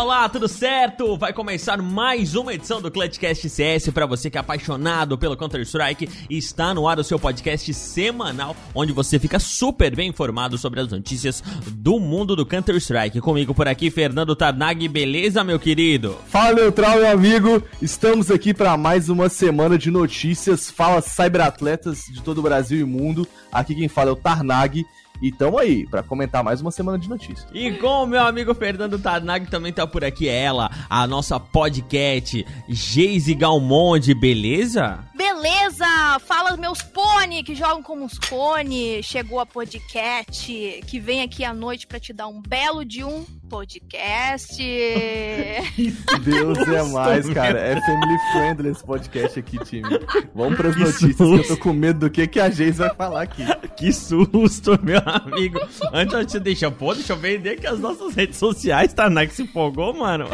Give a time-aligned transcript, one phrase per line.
[0.00, 1.16] Olá, tudo certo?
[1.16, 6.08] Vai começar mais uma edição do Clutchcast CS para você que é apaixonado pelo Counter-Strike.
[6.30, 10.88] Está no ar o seu podcast semanal, onde você fica super bem informado sobre as
[10.88, 11.42] notícias
[11.72, 13.20] do mundo do Counter-Strike.
[13.20, 16.16] Comigo por aqui, Fernando Tarnag, beleza, meu querido?
[16.28, 17.60] Fala, Neutral, meu amigo.
[17.82, 20.70] Estamos aqui para mais uma semana de notícias.
[20.70, 23.26] Fala, cyberatletas de todo o Brasil e mundo.
[23.50, 24.86] Aqui quem fala é o Tarnag.
[25.20, 27.46] E tamo aí para comentar mais uma semana de notícias.
[27.52, 32.46] E com o meu amigo Fernando Tarnag também tá por aqui ela, a nossa podcast
[32.68, 35.04] Geise Galmonde, beleza?
[35.14, 35.86] Beleza!
[36.20, 39.02] Fala meus pônei que jogam como os cone.
[39.02, 43.24] Chegou a podcast que vem aqui à noite para te dar um belo de um
[43.48, 44.62] podcast.
[46.24, 47.58] Deus é mais, cara.
[47.58, 49.88] É family friendly esse podcast aqui, time.
[50.34, 51.42] Vamos pras que notícias susto.
[51.42, 53.44] que eu tô com medo do que, que a Geise vai falar aqui.
[53.76, 55.60] Que susto, meu amigo.
[55.92, 59.08] Antes de deixar, pô, deixa eu vender aqui as nossas redes sociais, tá?
[59.08, 60.26] Não é que se empolgou, mano?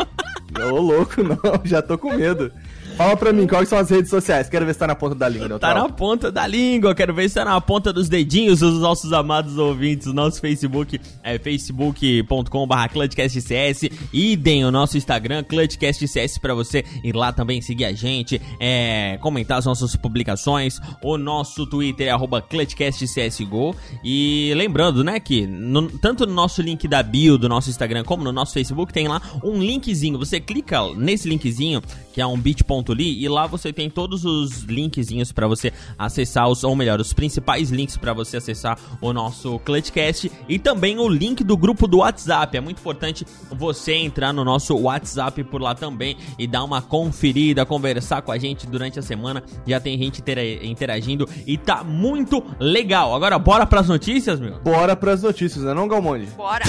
[0.71, 1.39] Ô, louco, não.
[1.65, 2.53] Já tô com medo.
[2.97, 4.49] Fala pra mim, quais são as redes sociais?
[4.49, 5.75] Quero ver se tá na ponta da língua, Neutral.
[5.75, 9.13] Tá na ponta da língua, quero ver se tá na ponta dos dedinhos dos nossos
[9.13, 10.07] amados ouvintes.
[10.13, 13.91] Nosso Facebook é facebook.com.br ClutchCastCS.
[14.13, 19.59] Idem o nosso Instagram, ClutchCastCS, pra você ir lá também seguir a gente, é, comentar
[19.59, 20.79] as nossas publicações.
[21.03, 23.75] O nosso Twitter é arroba ClutchCastCSGO.
[24.05, 28.23] E lembrando, né, que no, tanto no nosso link da bio do nosso Instagram como
[28.23, 30.17] no nosso Facebook tem lá um linkzinho.
[30.17, 34.63] Você clica nesse linkzinho, que é um bit.com Li, e lá você tem todos os
[34.63, 39.59] linkzinhos para você acessar os, ou melhor, os principais links para você acessar o nosso
[39.61, 42.57] Clutchcast e também o link do grupo do WhatsApp.
[42.57, 47.65] É muito importante você entrar no nosso WhatsApp por lá também e dar uma conferida,
[47.65, 49.43] conversar com a gente durante a semana.
[49.67, 50.23] Já tem gente
[50.63, 53.15] interagindo e tá muito legal.
[53.15, 54.59] Agora bora pras notícias, meu?
[54.61, 56.27] Bora pras notícias, né não, Galmonde?
[56.37, 56.65] Bora!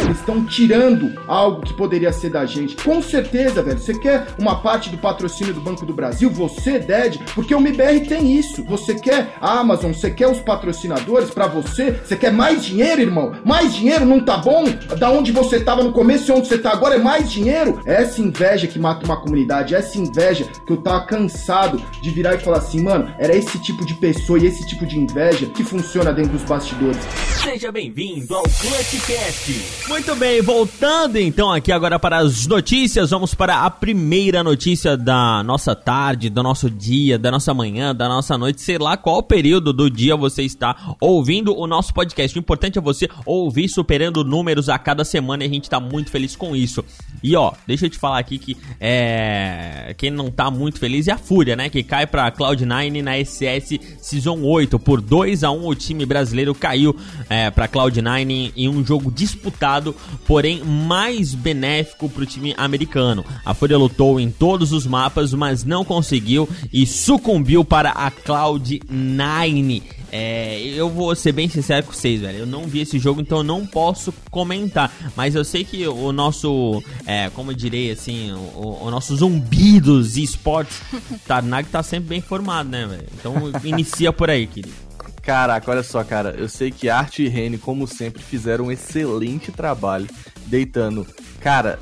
[0.00, 2.76] Eles estão tirando algo que poderia ser da gente.
[2.76, 3.78] Com certeza, velho.
[3.78, 6.30] Você quer uma parte do patrocínio do Banco do Brasil?
[6.30, 8.64] Você, Ded, porque o MBR tem isso.
[8.64, 11.92] Você quer a Amazon, você quer os patrocinadores para você?
[11.92, 13.32] Você quer mais dinheiro, irmão?
[13.44, 14.64] Mais dinheiro não tá bom?
[14.98, 17.80] Da onde você tava no começo e onde você tá agora é mais dinheiro?
[17.84, 22.38] Essa inveja que mata uma comunidade, essa inveja que eu tava cansado de virar e
[22.38, 26.12] falar assim, mano, era esse tipo de pessoa e esse tipo de inveja que funciona
[26.12, 27.00] dentro dos bastidores.
[27.42, 29.89] Seja bem-vindo ao Clutchcast.
[29.90, 35.42] Muito bem, voltando então aqui agora para as notícias, vamos para a primeira notícia da
[35.42, 39.72] nossa tarde, do nosso dia, da nossa manhã, da nossa noite, sei lá qual período
[39.72, 42.38] do dia você está ouvindo o nosso podcast.
[42.38, 46.08] O importante é você ouvir superando números a cada semana e a gente está muito
[46.08, 46.84] feliz com isso.
[47.20, 51.12] E ó, deixa eu te falar aqui que é quem não tá muito feliz é
[51.12, 55.66] a Fúria, né, que cai para Cloud9 na SS Season 8 por 2 a 1
[55.66, 56.94] o time brasileiro caiu
[57.28, 59.79] é, para Cloud9 em um jogo disputado
[60.26, 63.24] porém mais benéfico para o time americano.
[63.44, 69.82] A Fúria lutou em todos os mapas, mas não conseguiu e sucumbiu para a Cloud9.
[70.12, 72.38] É, eu vou ser bem sincero com vocês, velho.
[72.38, 74.92] Eu não vi esse jogo, então eu não posso comentar.
[75.16, 79.80] Mas eu sei que o nosso, é, como eu direi assim, o, o nosso zumbi
[79.80, 80.80] dos esportes,
[81.26, 83.06] Tarnag tá sempre bem formado, né, velho?
[83.18, 84.89] Então inicia por aí, querido.
[85.30, 86.30] Caraca, olha só, cara.
[86.30, 90.08] Eu sei que Arte e Rene, como sempre, fizeram um excelente trabalho
[90.46, 91.06] deitando.
[91.40, 91.78] Cara,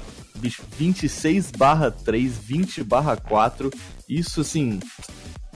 [0.77, 3.71] 26 barra 3, 20 barra 4.
[4.07, 4.79] Isso assim.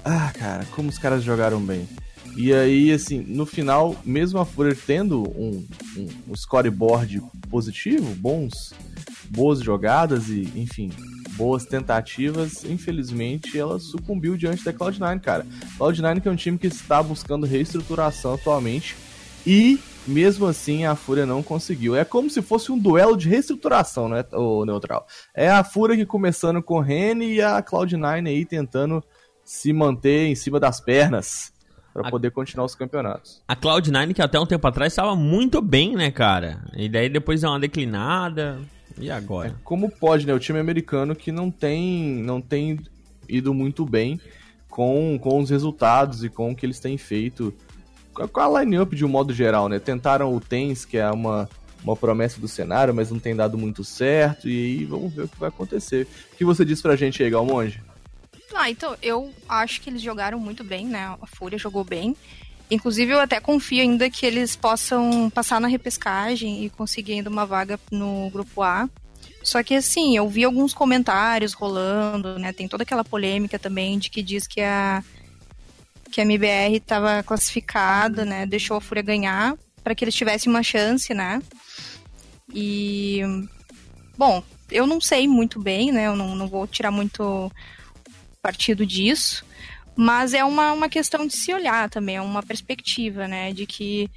[0.03, 1.87] Ah, cara, como os caras jogaram bem.
[2.35, 5.63] E aí, assim, no final, mesmo a Fúria tendo um,
[5.99, 7.21] um, um scoreboard
[7.51, 8.73] positivo, bons,
[9.29, 10.91] boas jogadas e, enfim,
[11.37, 15.47] boas tentativas, infelizmente ela sucumbiu diante da Cloud9, cara.
[15.79, 18.97] Cloud9 que é um time que está buscando reestruturação atualmente
[19.47, 21.97] e mesmo assim a Fúria não conseguiu.
[21.97, 25.07] É como se fosse um duelo de reestruturação, né, o Neutral.
[25.35, 29.03] É a Fúria que começando com Rene e a Cloud9 aí tentando
[29.45, 31.53] se manter em cima das pernas
[31.93, 33.43] para poder continuar os campeonatos.
[33.47, 36.65] A Cloud9 que até um tempo atrás estava muito bem, né, cara?
[36.75, 38.61] E daí depois deu uma declinada.
[38.99, 39.49] E agora?
[39.49, 40.35] É, como pode, né?
[40.35, 42.79] O time americano que não tem, não tem
[43.29, 44.21] ido muito bem
[44.69, 47.55] com, com os resultados e com o que eles têm feito.
[48.33, 49.79] Com a line-up de um modo geral, né?
[49.79, 51.49] Tentaram o TENS, que é uma,
[51.83, 54.49] uma promessa do cenário, mas não tem dado muito certo.
[54.49, 56.07] E aí vamos ver o que vai acontecer.
[56.33, 57.81] O que você disse pra gente aí, Galmonge?
[58.55, 61.17] Ah, então, eu acho que eles jogaram muito bem, né?
[61.21, 62.15] A Fúria jogou bem.
[62.73, 67.45] Inclusive, eu até confio ainda que eles possam passar na repescagem e conseguir ainda uma
[67.45, 68.89] vaga no grupo A.
[69.43, 72.51] Só que assim, eu vi alguns comentários rolando, né?
[72.51, 75.05] Tem toda aquela polêmica também de que diz que a
[76.11, 78.47] que a MBR estava classificada, né?
[78.47, 79.55] Deixou a Fúria ganhar
[79.85, 81.43] para que eles tivessem uma chance, né?
[82.55, 83.21] E
[84.17, 86.07] bom, eu não sei muito bem, né?
[86.07, 87.53] Eu não, não vou tirar muito
[88.41, 89.45] partido disso,
[89.97, 93.53] mas é uma, uma questão de se olhar também, é uma perspectiva, né?
[93.53, 94.11] De que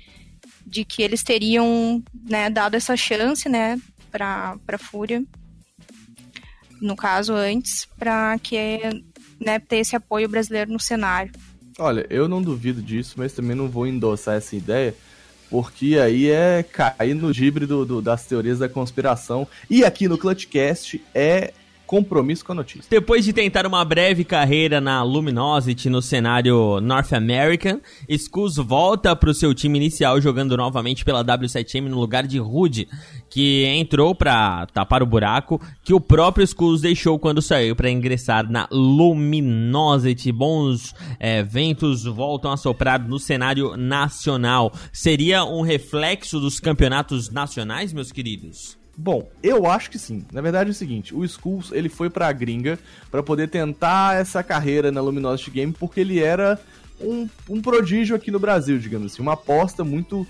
[0.66, 3.80] de que eles teriam né, dado essa chance, né,
[4.12, 5.24] para para Fúria,
[6.82, 8.80] no caso antes, para que
[9.40, 11.32] né, ter esse apoio brasileiro no cenário.
[11.78, 14.96] Olha, eu não duvido disso, mas também não vou endossar essa ideia,
[15.50, 19.48] porque aí é cair no gibre do, do, das teorias da conspiração.
[19.70, 21.54] E aqui no Clutchcast é
[21.86, 22.86] compromisso com a notícia.
[22.90, 27.80] Depois de tentar uma breve carreira na Luminosity no cenário North American,
[28.10, 32.88] Skulls volta para o seu time inicial jogando novamente pela W7M no lugar de Rude,
[33.30, 38.50] que entrou para tapar o buraco que o próprio Skulls deixou quando saiu para ingressar
[38.50, 40.32] na Luminosity.
[40.32, 44.72] Bons é, ventos voltam a soprar no cenário nacional.
[44.92, 48.78] Seria um reflexo dos campeonatos nacionais, meus queridos?
[48.98, 50.26] Bom, eu acho que sim.
[50.32, 52.80] Na verdade é o seguinte, o Skulls, ele foi pra gringa
[53.12, 56.60] para poder tentar essa carreira na Luminosity Game porque ele era
[57.00, 60.26] um, um prodígio aqui no Brasil, digamos assim, uma aposta muito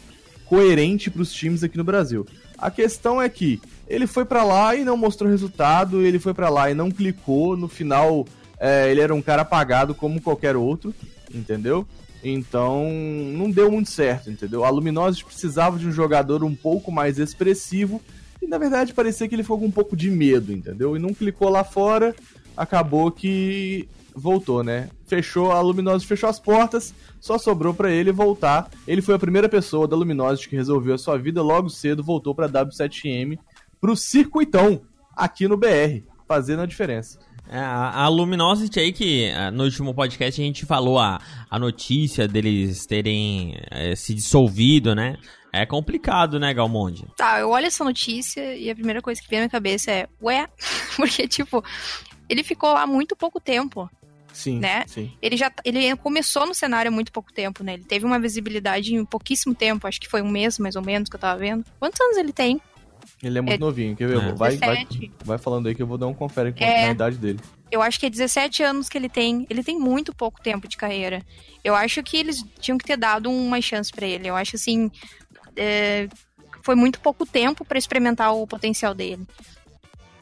[0.46, 2.26] coerente para os times aqui no Brasil.
[2.58, 6.50] A questão é que ele foi para lá e não mostrou resultado, ele foi para
[6.50, 8.26] lá e não clicou, no final
[8.60, 10.94] é, ele era um cara apagado como qualquer outro,
[11.34, 11.86] entendeu?
[12.24, 12.90] Então
[13.34, 14.66] não deu muito certo, entendeu?
[14.66, 18.02] A Luminosity precisava de um jogador um pouco mais expressivo
[18.46, 20.96] e na verdade parecia que ele ficou com um pouco de medo, entendeu?
[20.96, 22.16] E não clicou lá fora,
[22.56, 24.90] acabou que voltou, né?
[25.06, 28.70] Fechou, a Luminosity fechou as portas, só sobrou para ele voltar.
[28.88, 32.34] Ele foi a primeira pessoa da Luminosity que resolveu a sua vida logo cedo, voltou
[32.34, 33.38] para W7M,
[33.82, 34.82] pro circuitão
[35.16, 37.20] aqui no BR, fazendo a diferença.
[37.48, 42.28] É, a Luminosity aí que é, no último podcast a gente falou a, a notícia
[42.28, 45.18] deles terem é, se dissolvido, né?
[45.62, 47.06] É complicado, né, Galmonde?
[47.16, 50.08] Tá, eu olho essa notícia e a primeira coisa que vem na minha cabeça é,
[50.22, 50.48] ué,
[50.96, 51.64] porque, tipo,
[52.30, 53.90] ele ficou lá muito pouco tempo.
[54.34, 54.84] Sim, né?
[54.86, 55.14] sim.
[55.22, 57.76] Ele já ele começou no cenário há muito pouco tempo, né?
[57.76, 61.08] Ele teve uma visibilidade em pouquíssimo tempo, acho que foi um mês mais ou menos
[61.08, 61.64] que eu tava vendo.
[61.80, 62.60] Quantos anos ele tem?
[63.24, 64.18] Ele é muito é, novinho, quer ver?
[64.18, 64.34] É.
[64.34, 64.88] Vai, vai,
[65.24, 67.40] vai, falando aí que eu vou dar um confere é, na idade dele.
[67.72, 69.48] Eu acho que é 17 anos que ele tem.
[69.50, 71.22] Ele tem muito pouco tempo de carreira.
[71.64, 74.28] Eu acho que eles tinham que ter dado uma chance para ele.
[74.28, 74.92] Eu acho assim,
[75.56, 76.08] é,
[76.62, 79.26] foi muito pouco tempo para experimentar o potencial dele.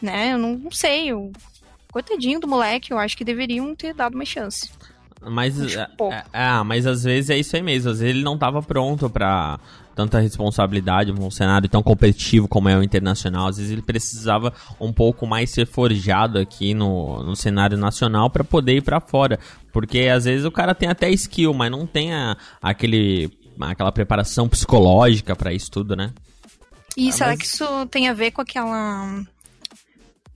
[0.02, 0.34] Né?
[0.34, 1.08] Eu não, não sei.
[1.08, 1.32] Eu,
[1.92, 4.70] coitadinho do moleque, eu acho que deveriam ter dado uma chance.
[5.22, 5.88] Mas, é,
[6.34, 7.92] é, mas às vezes é isso aí mesmo.
[7.92, 9.60] Às vezes ele não estava pronto para
[9.96, 13.48] tanta responsabilidade num cenário tão competitivo como é o internacional.
[13.48, 18.44] Às vezes ele precisava um pouco mais ser forjado aqui no, no cenário nacional para
[18.44, 19.40] poder ir para fora.
[19.72, 24.48] Porque às vezes o cara tem até skill, mas não tem a, aquele aquela preparação
[24.48, 26.14] psicológica para isso tudo, né?
[26.96, 27.40] E ah, será mas...
[27.40, 29.24] que isso tem a ver com aquela.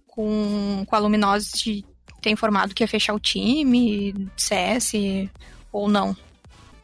[0.08, 1.86] com, com a Luminosity
[2.22, 4.94] ter informado que ia fechar o time, CS,
[5.72, 6.16] ou não?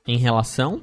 [0.08, 0.82] Em relação?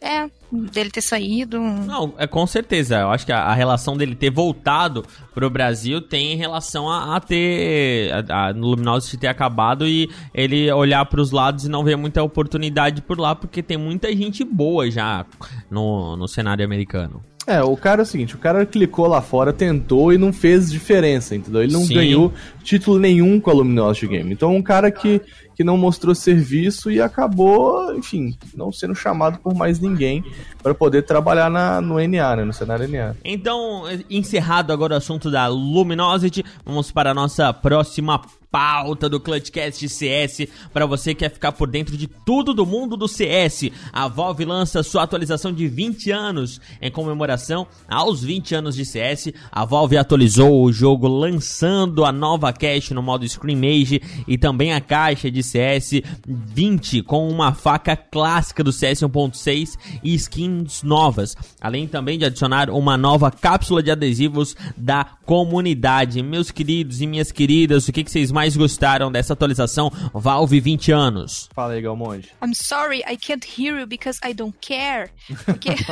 [0.00, 1.60] É, dele ter saído.
[1.60, 3.00] Não, é com certeza.
[3.00, 5.04] Eu acho que a, a relação dele ter voltado
[5.34, 8.10] pro Brasil tem relação a, a ter.
[8.12, 12.22] A, a Luminosity ter acabado e ele olhar para os lados e não ver muita
[12.22, 15.26] oportunidade por lá, porque tem muita gente boa já
[15.70, 17.22] no, no cenário americano.
[17.48, 20.70] É, o cara é o seguinte, o cara clicou lá fora, tentou e não fez
[20.70, 21.62] diferença, entendeu?
[21.62, 21.94] Ele não Sim.
[21.94, 22.30] ganhou
[22.62, 24.30] título nenhum com a Luminosity Game.
[24.30, 25.22] Então, um cara que
[25.58, 30.24] que não mostrou serviço e acabou, enfim, não sendo chamado por mais ninguém
[30.62, 33.16] para poder trabalhar na, no NA, né, no cenário NA.
[33.24, 39.88] Então, encerrado agora o assunto da Luminosity, vamos para a nossa próxima pauta do Clutchcast
[39.88, 43.70] CS para você que quer ficar por dentro de tudo do mundo do CS.
[43.92, 49.32] A Valve lança sua atualização de 20 anos em comemoração aos 20 anos de CS.
[49.50, 54.80] A Valve atualizou o jogo lançando a nova cache no modo Screamage e também a
[54.80, 61.86] caixa de CS 20 com uma faca clássica do CS 1.6 e skins novas, além
[61.86, 66.22] também de adicionar uma nova cápsula de adesivos da comunidade.
[66.22, 70.92] Meus queridos e minhas queridas, o que, que vocês mais gostaram dessa atualização Valve 20
[70.92, 71.48] anos?
[71.54, 72.28] Fala aí, Galmonde.
[72.42, 75.10] I'm sorry, I can't hear you because I don't care.
[75.44, 75.70] Porque...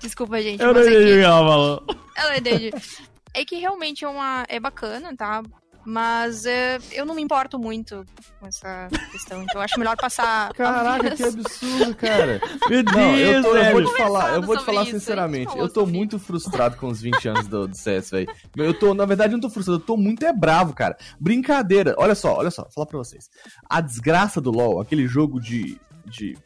[0.00, 0.62] Desculpa, gente.
[0.62, 1.84] Eu não entendi o que ela falou.
[2.16, 2.70] Ela entendi.
[3.34, 5.42] É que realmente é uma é bacana, tá?
[5.84, 8.04] Mas é, eu não me importo muito
[8.38, 10.52] com essa questão, então eu acho melhor passar.
[10.52, 12.40] Caraca, que absurdo, cara.
[12.68, 15.58] Meu Deus, Não, eu, tô, eu vou te falar, eu vou te falar isso, sinceramente,
[15.58, 18.32] eu tô muito frustrado com os 20 anos do, do CS, velho.
[18.56, 20.96] Eu tô, na verdade, eu não tô frustrado, eu tô muito é bravo, cara.
[21.18, 21.94] Brincadeira.
[21.98, 23.28] Olha só, olha só, vou falar pra vocês.
[23.68, 25.80] A desgraça do LoL, aquele jogo de.
[26.06, 26.38] de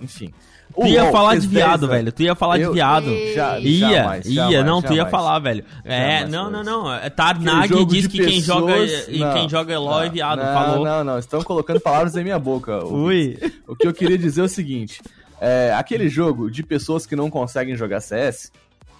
[0.00, 0.32] enfim.
[0.74, 1.96] Tu ia falar de 10 viado, anos.
[1.96, 2.12] velho.
[2.12, 3.06] Tu ia falar de viado.
[3.34, 5.64] Já, Ia, jamais, ia, jamais, não, tu ia falar, velho.
[5.84, 6.92] É, não, não, não.
[6.92, 10.38] É, Tarnag jogo diz que quem joga pessoas- e quem joga LOL é viado.
[10.38, 10.84] não, falou.
[10.84, 12.84] Não, não, estão colocando palavras em minha boca.
[12.84, 13.38] Ui.
[13.66, 15.00] o que eu queria dizer é o seguinte:
[15.40, 18.50] é, aquele jogo de pessoas que não conseguem jogar CS,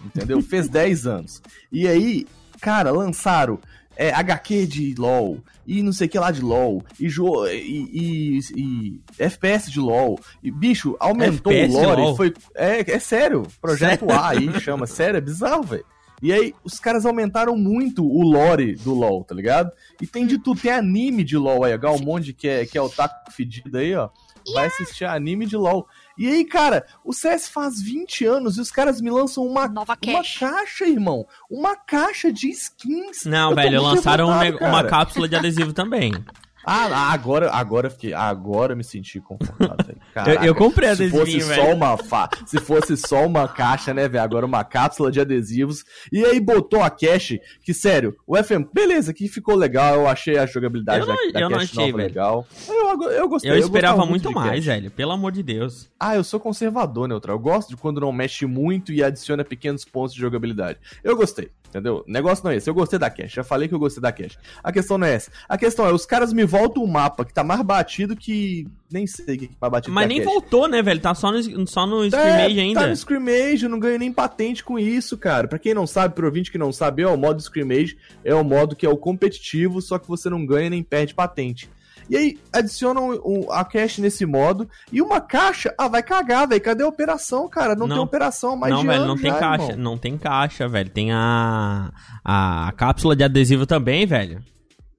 [0.05, 0.41] entendeu?
[0.43, 1.41] Fez 10 anos.
[1.71, 2.27] E aí,
[2.61, 3.59] cara, lançaram
[3.97, 7.59] é, HQ de LoL, e não sei o que lá de LoL, e, jo e,
[7.93, 10.19] e- e FPS de LoL.
[10.43, 12.03] E, bicho, aumentou FPS o lore.
[12.03, 12.17] LoL?
[12.17, 13.47] Foi, é, é sério.
[13.61, 14.87] Projeto A aí chama.
[14.87, 15.85] Sério, é bizarro, velho.
[16.23, 19.73] E aí, os caras aumentaram muito o lore do LoL, tá ligado?
[20.01, 21.79] E tem de tudo, tem anime de LoL aí, ó.
[21.79, 24.09] Galmonde, que é, que é o taco fedido aí, ó.
[24.55, 25.87] Vai assistir anime de LoL.
[26.17, 29.97] E aí, cara, o CS faz 20 anos e os caras me lançam uma, Nova
[30.05, 30.39] uma cash.
[30.39, 31.27] caixa, irmão.
[31.51, 33.25] Uma caixa de skins.
[33.25, 36.13] Não, Eu velho, lançaram um uma cápsula de adesivo também.
[36.65, 39.99] Ah, agora, agora eu fiquei, agora eu me senti confortável, velho.
[39.99, 40.47] Eu, Caraca.
[40.47, 42.29] eu comprei Se adesivinho, fosse só uma fa...
[42.47, 44.23] se fosse só uma caixa, né, velho?
[44.25, 45.85] Agora uma cápsula de adesivos.
[46.13, 50.39] E aí botou a cache, que sério, o FM, beleza, que ficou legal, eu achei
[50.39, 52.09] a jogabilidade Eu não- da, da eu cache achei, nova velho.
[52.09, 52.47] legal.
[52.69, 53.51] Eu, eu gostei.
[53.51, 54.91] Eu eu esperava gostava muito de mais, velho.
[54.91, 55.91] Pelo amor de Deus.
[55.99, 57.37] Ah, eu sou conservador, Neutral.
[57.37, 60.79] Eu gosto de quando não mexe muito e adiciona pequenos pontos de jogabilidade.
[61.03, 62.05] Eu gostei, entendeu?
[62.07, 62.69] O negócio não é esse.
[62.69, 63.37] Eu gostei da cache.
[63.37, 64.37] Já falei que eu gostei da cache.
[64.63, 65.31] A questão não é essa.
[65.49, 68.67] A questão é, os caras me voltam um mapa que tá mais batido que...
[68.91, 70.31] Nem sei o que é mais batido Mas a nem cache.
[70.31, 71.01] voltou, né, velho?
[71.01, 72.81] Tá só no, só no É, scrimmage ainda.
[72.81, 75.49] Tá no scrimmage, eu não ganho nem patente com isso, cara.
[75.49, 78.45] Pra quem não sabe, pro ouvinte que não sabe, é o modo scrimmage, é o
[78.45, 81.71] modo que é o competitivo, só que você não ganha nem perde patente.
[82.09, 86.61] E aí, adicionam a cache nesse modo, e uma caixa, ah, vai cagar, velho.
[86.61, 87.75] Cadê a operação, cara?
[87.75, 87.97] Não, Não.
[87.97, 89.71] tem operação mais não, de velho, não tem já, caixa.
[89.71, 89.79] irmão.
[89.79, 90.91] Não tem caixa, velho.
[90.91, 91.91] Tem a.
[92.25, 94.43] a cápsula de adesivo também, velho.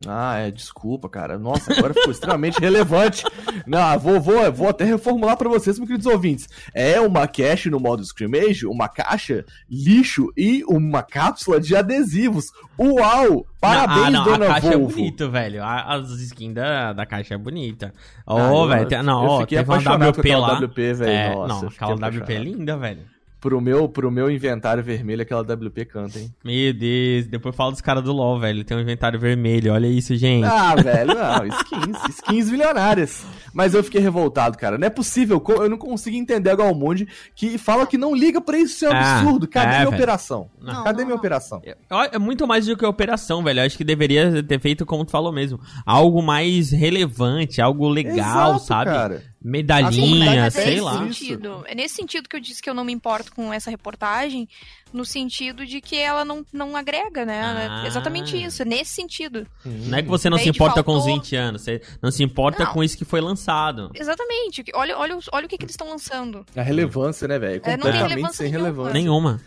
[0.07, 1.37] Ah, é, desculpa, cara.
[1.37, 3.23] Nossa, agora ficou extremamente relevante.
[3.65, 6.47] Não, vou, vou, vou até reformular pra vocês, meus queridos ouvintes.
[6.73, 12.51] É uma cache no modo scrimmage, uma caixa, lixo e uma cápsula de adesivos.
[12.79, 13.45] Uau!
[13.59, 14.91] Parabéns, ah, não, dona a caixa Volvo.
[14.91, 15.63] é bonita, velho.
[15.63, 17.93] As skins da, da caixa é bonita.
[18.27, 20.59] Ah, Ô, eu- velho, não, ó, fiquei teve uma WP lá.
[20.59, 21.11] WP, velho.
[21.11, 23.12] É, Nossa, não, aquela WP é linda, velho.
[23.43, 26.33] Pro meu, pro meu inventário vermelho, aquela WP canta, hein?
[26.45, 28.63] Meu Deus, depois fala dos caras do LoL, velho.
[28.63, 30.45] Tem um inventário vermelho, olha isso, gente.
[30.45, 33.25] Ah, velho, não, skins, skins milionárias.
[33.53, 34.77] Mas eu fiquei revoltado, cara.
[34.77, 38.57] Não é possível, eu não consigo entender a Galmonde que fala que não liga pra
[38.57, 39.45] isso, isso é um Ah, absurdo.
[39.45, 39.95] Cadê é, minha velho.
[39.97, 40.49] operação?
[40.61, 41.15] Não, Cadê não, minha não.
[41.17, 41.61] operação?
[41.65, 41.75] Eu-
[42.13, 43.59] É muito mais do que operação, velho.
[43.59, 48.51] Eu acho que deveria ter feito, como tu falou mesmo, algo mais relevante, algo legal,
[48.55, 48.89] Exato, sabe?
[48.89, 49.21] cara.
[49.43, 50.97] Medalhinha, mas é sei nesse lá.
[50.99, 54.47] Sentido, é nesse sentido que eu disse que eu não me importo com essa reportagem,
[54.93, 57.41] no sentido de que ela não, não agrega, né?
[57.69, 57.83] Ah.
[57.83, 59.45] É exatamente isso, é nesse sentido.
[59.65, 62.11] Não é que você não Daí se importa com os faltou- 20 anos, você não
[62.11, 62.71] se importa Não.
[62.73, 63.91] com isso que foi lançado.
[63.93, 64.63] Exatamente.
[64.73, 66.45] Olha, olha, olha o que, que eles estão lançando.
[66.55, 67.61] A relevância, né, velho?
[67.65, 68.63] É, não tem relevância sem nenhuma.
[68.67, 68.93] relevância.
[68.93, 69.41] Nenhuma.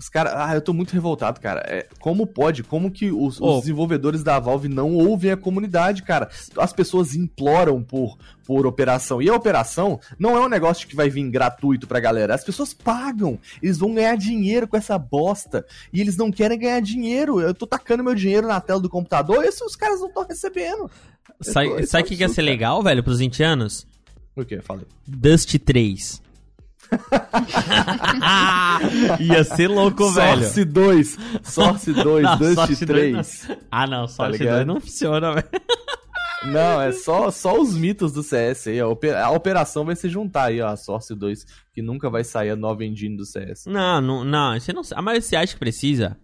[0.00, 0.32] Os caras.
[0.34, 1.60] Ah, eu tô muito revoltado, cara.
[1.66, 2.62] É, como pode?
[2.62, 3.60] Como que os, os Ô.
[3.60, 6.30] desenvolvedores da Valve não ouvem a comunidade, cara?
[6.56, 8.16] As pessoas imploram por,
[8.46, 9.20] por operação.
[9.20, 12.34] E a operação não é um negócio que vai vir gratuito pra galera.
[12.34, 13.38] As pessoas pagam.
[13.62, 15.66] Eles vão ganhar dinheiro com essa bosta.
[15.92, 17.38] E eles não querem ganhar dinheiro.
[17.38, 20.26] Eu tô tacando meu dinheiro na tela do computador e esses- os caras não estão
[20.26, 20.90] recebendo.
[21.42, 23.86] Sabe tô- sabe o que, que ia ser legal, velho, pros 20 anos?
[24.34, 24.62] O que?
[24.62, 24.86] Falei.
[25.06, 26.22] Dust 3.
[29.20, 30.40] ia ser louco, velho.
[30.42, 31.18] Source 2.
[31.42, 33.58] Source 2, Não, Dust Source 2 3.
[33.70, 34.54] Ah, não, só Tá esse ligado?
[34.56, 35.48] dois não funciona, velho.
[36.42, 38.80] Não, é só, só os mitos do CS aí.
[38.80, 41.44] A, ope- a operação vai se juntar aí, ó, a Source 2,
[41.74, 43.66] que nunca vai sair a nova engine do CS.
[43.66, 45.02] Não, não, não, você não sabe.
[45.02, 46.16] Mas você acha que precisa?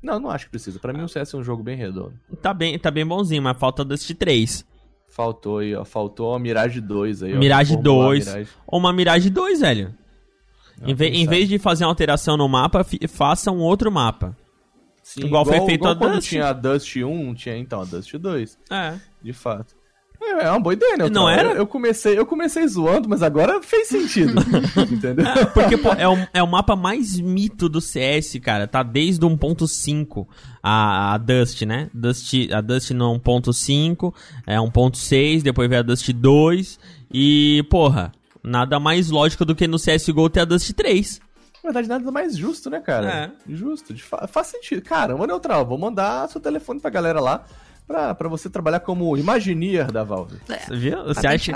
[0.00, 0.78] Não, não acho que precisa.
[0.78, 2.14] Pra mim o CS é um jogo bem redondo.
[2.40, 4.64] Tá bem, tá bem bonzinho, mas falta Dust 3.
[5.18, 5.84] Faltou aí, ó.
[5.84, 7.38] Faltou a Mirage 2 aí, ó.
[7.40, 8.26] Mirage reformular a 2.
[8.28, 8.50] Mirage.
[8.68, 9.92] Ou uma Mirage 2, velho.
[10.80, 14.36] Em, ve- em vez de fazer uma alteração no mapa, faça um outro mapa.
[15.02, 16.28] Sim, igual foi feito igual a quando Dust.
[16.28, 18.94] tinha a Dust 1, tinha então a Dust 2, É.
[19.20, 19.74] de fato.
[20.20, 21.08] É, é uma boa ideia, né?
[21.08, 21.50] Não era?
[21.50, 24.34] Eu, eu comecei, eu comecei zoando, mas agora fez sentido.
[24.90, 25.24] entendeu?
[25.54, 28.66] Porque, pô, é o, é o mapa mais mito do CS, cara.
[28.66, 30.26] Tá desde o 1.5
[30.62, 31.88] a, a Dust, né?
[31.94, 34.12] Dust, a Dust no 1.5,
[34.46, 36.78] é 1.6, depois veio a Dust 2.
[37.12, 41.20] E, porra, nada mais lógico do que no CSGO ter a Dust 3.
[41.62, 43.08] Na verdade, nada mais justo, né, cara?
[43.10, 43.30] É.
[43.52, 44.82] Justo, de fa- faz sentido.
[44.82, 47.44] Caramba, Neutral, vou mandar seu telefone pra galera lá.
[47.88, 50.36] Pra, pra você trabalhar como Imagineer da Valve.
[50.48, 51.04] É, você viu?
[51.04, 51.52] Você acha...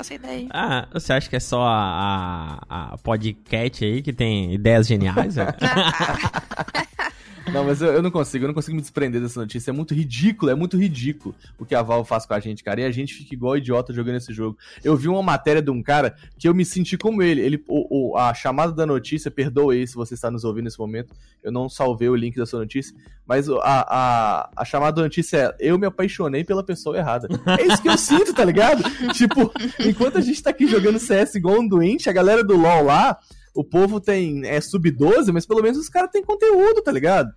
[0.49, 5.35] Ah, você acha que é só a, a, a podcast aí que tem ideias geniais?
[7.51, 9.71] Não, mas eu, eu, não consigo, eu não consigo me desprender dessa notícia.
[9.71, 12.81] É muito ridículo, é muito ridículo o que a Valve faz com a gente, cara.
[12.81, 14.57] E a gente fica igual idiota jogando esse jogo.
[14.83, 17.41] Eu vi uma matéria de um cara que eu me senti como ele.
[17.41, 21.13] ele o, o a chamada da notícia, perdoe se você está nos ouvindo nesse momento.
[21.43, 22.95] Eu não salvei o link da sua notícia.
[23.27, 27.27] Mas a, a, a chamada da notícia é: Eu me apaixonei pela pessoa errada.
[27.59, 28.83] É isso que eu sinto, tá ligado?
[29.13, 32.85] tipo, enquanto a gente tá aqui jogando CS igual um doente, a galera do LoL
[32.85, 33.19] lá
[33.53, 37.31] o povo tem é sub-12, mas pelo menos os caras têm conteúdo, tá ligado?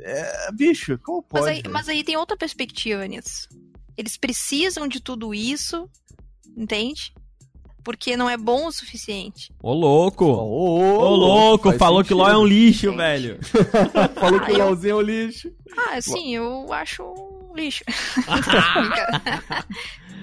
[0.00, 1.44] É, bicho, como pode?
[1.44, 3.48] Mas aí, mas aí, tem outra perspectiva nisso.
[3.96, 5.88] Eles precisam de tudo isso,
[6.56, 7.12] entende?
[7.82, 9.52] Porque não é bom o suficiente.
[9.62, 10.24] Ô louco!
[10.24, 11.72] Ô, ô louco!
[11.72, 12.08] Falou sentido.
[12.08, 12.96] que LOL é um lixo, Gente.
[12.96, 13.38] velho.
[14.14, 15.52] Falou que o LOLzinho é um lixo.
[15.76, 17.82] Ah, sim, eu acho um lixo.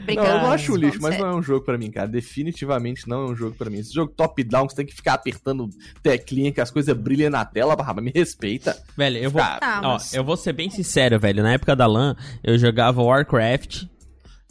[0.05, 0.27] Obrigado.
[0.27, 2.07] Não, eu não acho lixo, mas não é um jogo para mim, cara.
[2.07, 3.79] Definitivamente não é um jogo para mim.
[3.79, 5.67] Esse jogo top-down, você tem que ficar apertando
[6.01, 8.77] teclinha, que as coisas brilham na tela, barra, me respeita.
[8.95, 10.13] Velho, eu vou, ah, mas...
[10.13, 11.41] ó, eu vou ser bem sincero, velho.
[11.41, 13.85] Na época da LAN, eu jogava Warcraft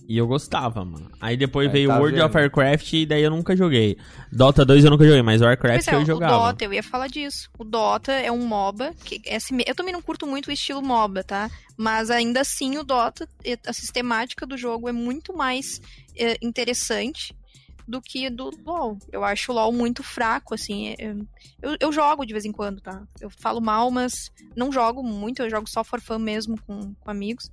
[0.07, 1.11] e eu gostava, mano.
[1.21, 2.27] Aí depois Aí veio tá World vendo.
[2.27, 3.97] of Warcraft e daí eu nunca joguei.
[4.31, 6.37] Dota 2 eu nunca joguei, mas Warcraft é, eu jogava.
[6.37, 7.51] O Dota, eu ia falar disso.
[7.59, 10.83] O Dota é um MOBA, que é assim, eu também não curto muito o estilo
[10.83, 11.51] MOBA, tá?
[11.77, 13.29] Mas ainda assim o Dota,
[13.67, 15.81] a sistemática do jogo é muito mais
[16.17, 17.35] é, interessante
[17.87, 18.99] do que do LoL.
[19.13, 20.95] Eu acho o LoL muito fraco, assim.
[20.99, 21.15] É,
[21.63, 23.03] eu, eu jogo de vez em quando, tá?
[23.21, 27.11] Eu falo mal, mas não jogo muito, eu jogo só for fun mesmo com, com
[27.11, 27.51] amigos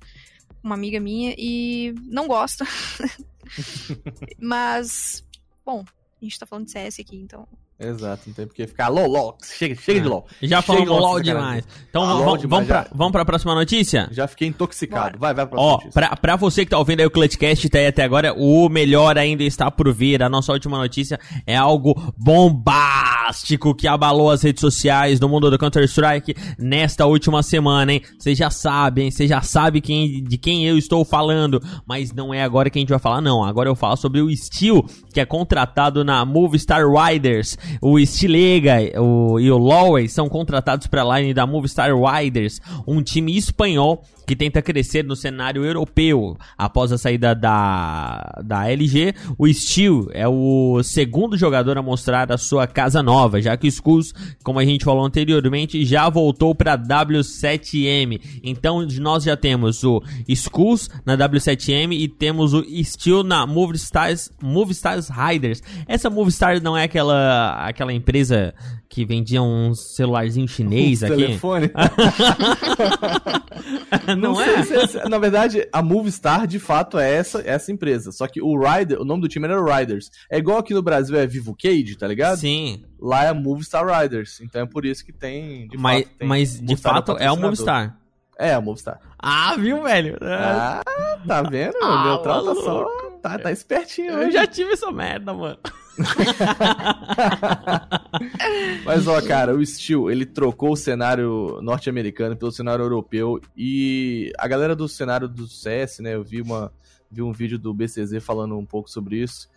[0.64, 2.66] uma amiga minha, e não gosta.
[4.40, 5.26] Mas,
[5.66, 5.84] bom,
[6.22, 7.48] a gente tá falando de CS aqui, então
[7.82, 10.02] Exato, não tem porque ficar LOL, LOL, chega, chega é.
[10.04, 10.26] de LOL.
[10.44, 11.68] Já falamos LOL, LOL demais.
[11.90, 14.08] Então ah, vamos, vamos, pra, vamos pra próxima notícia?
[14.12, 15.18] Já fiquei intoxicado.
[15.18, 15.18] Bora.
[15.18, 15.92] Vai, vai pra próxima Ó, notícia.
[15.92, 19.18] Pra, pra você que tá ouvindo aí o Clutchcast tá aí até agora, o melhor
[19.18, 20.22] ainda está por vir.
[20.22, 25.58] A nossa última notícia é algo bombástico que abalou as redes sociais do mundo do
[25.58, 28.02] Counter-Strike nesta última semana, hein?
[28.20, 29.12] Você já sabe, hein?
[29.12, 32.82] Você já sabe quem, de quem eu estou falando, mas não é agora que a
[32.82, 33.44] gente vai falar, não.
[33.44, 39.40] Agora eu falo sobre o Steel, que é contratado na Movistar Riders o Stilega o,
[39.40, 44.36] e o Lowey são contratados para a line da Movistar Riders, um time espanhol que
[44.38, 46.38] tenta crescer no cenário europeu.
[46.58, 52.38] Após a saída da, da LG, o Steel é o segundo jogador a mostrar a
[52.38, 56.78] sua casa nova, já que o Skulls, como a gente falou anteriormente, já voltou para
[56.78, 58.22] W7M.
[58.42, 65.10] Então nós já temos o Skulls na W7M e temos o Steel na Movistars, Movistars
[65.10, 65.62] Riders.
[65.86, 68.54] Essa Movistar não é aquela, aquela empresa
[68.88, 71.16] que vendia um celularzinho chinês um aqui.
[71.18, 71.70] telefone.
[74.22, 74.64] não, não é?
[74.64, 78.12] Se, na verdade, a Movistar de fato é essa, essa empresa.
[78.12, 80.10] Só que o Rider, o nome do time era Riders.
[80.30, 82.38] É igual aqui no Brasil é Vivo Cage, tá ligado?
[82.38, 82.84] Sim.
[83.00, 84.40] Lá é a Movistar Riders.
[84.42, 85.68] Então é por isso que tem.
[85.68, 87.98] De mas fato, tem mas de fato é o Movistar.
[88.38, 89.00] É, a Movistar.
[89.20, 90.18] Ah, viu, velho?
[90.22, 90.82] Ah,
[91.28, 91.76] tá vendo?
[91.82, 93.11] Ah, o neutral tá só.
[93.22, 94.14] Tá, tá espertinho.
[94.14, 95.60] Eu já tive essa merda, mano.
[98.84, 104.48] Mas ó, cara, o Steel, ele trocou o cenário norte-americano pelo cenário europeu e a
[104.48, 106.74] galera do cenário do CS, né, eu vi uma
[107.12, 109.50] vi um vídeo do BCZ falando um pouco sobre isso.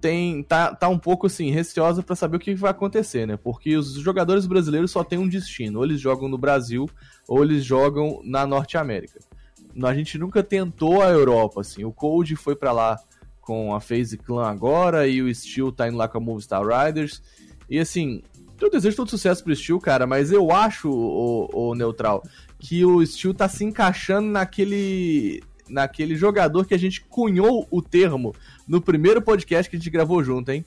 [0.00, 3.36] Tem tá, tá um pouco assim receosa para saber o que vai acontecer, né?
[3.36, 6.90] Porque os jogadores brasileiros só têm um destino, ou eles jogam no Brasil
[7.26, 9.20] ou eles jogam na Norte América.
[9.82, 11.84] A gente nunca tentou a Europa assim.
[11.84, 12.98] O Cold foi para lá
[13.40, 17.22] com a FaZe Clan agora e o Steel tá indo lá com a Movistar Riders.
[17.68, 18.22] E assim,
[18.60, 22.22] eu desejo todo sucesso pro Steel, cara, mas eu acho, o, o Neutral,
[22.58, 28.34] que o Steel tá se encaixando naquele naquele jogador que a gente cunhou o termo
[28.66, 30.64] no primeiro podcast que a gente gravou junto, hein?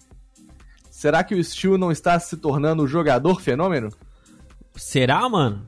[0.89, 3.89] Será que o Steel não está se tornando o jogador fenômeno?
[4.75, 5.67] Será, mano?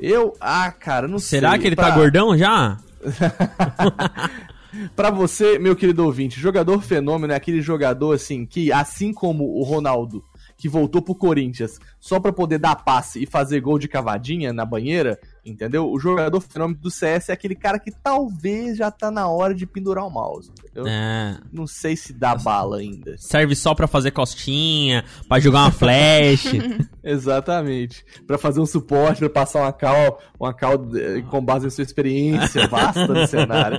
[0.00, 1.50] Eu, ah, cara, não Será sei.
[1.50, 1.90] Será que ele pra...
[1.90, 2.78] tá gordão já?
[4.94, 9.62] para você, meu querido ouvinte, jogador fenômeno é aquele jogador assim que, assim como o
[9.62, 10.22] Ronaldo,
[10.58, 14.64] que voltou pro Corinthians só para poder dar passe e fazer gol de cavadinha na
[14.64, 15.88] banheira, entendeu?
[15.88, 19.64] O jogador fenômeno do CS é aquele cara que talvez já tá na hora de
[19.64, 20.84] pendurar o mouse, entendeu?
[20.88, 21.38] É.
[21.52, 23.16] Não sei se dá bala ainda.
[23.16, 26.52] Serve só para fazer costinha, para jogar uma flash.
[27.04, 28.04] Exatamente.
[28.26, 31.84] para fazer um suporte, pra passar uma cal, uma cal eh, com base em sua
[31.84, 33.78] experiência vasta no cenário.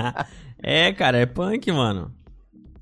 [0.62, 2.10] é, cara, é punk, mano.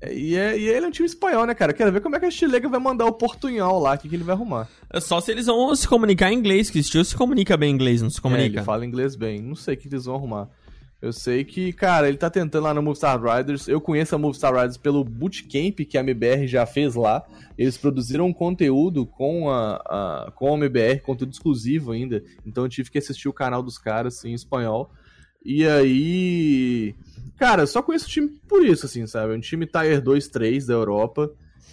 [0.03, 1.73] E, é, e ele é um time espanhol, né, cara?
[1.73, 4.15] Quero ver como é que a Chilega vai mandar o Portunhol lá, o que, que
[4.15, 4.67] ele vai arrumar.
[4.91, 7.71] É só se eles vão se comunicar em inglês, que o Steel se comunica bem
[7.71, 8.57] em inglês, não se comunica?
[8.57, 9.41] É, ele fala inglês bem.
[9.41, 10.49] Não sei o que eles vão arrumar.
[11.01, 13.67] Eu sei que, cara, ele tá tentando lá no Movistar Riders.
[13.67, 17.23] Eu conheço a Movistar Riders pelo bootcamp que a MBR já fez lá.
[17.57, 22.23] Eles produziram um conteúdo com a, a, com a MBR, conteúdo exclusivo ainda.
[22.45, 24.91] Então eu tive que assistir o canal dos caras assim, em espanhol.
[25.45, 26.95] E aí.
[27.37, 29.33] Cara, eu só conheço o time por isso, assim, sabe?
[29.33, 31.29] É um time Tier 2, 3 da Europa.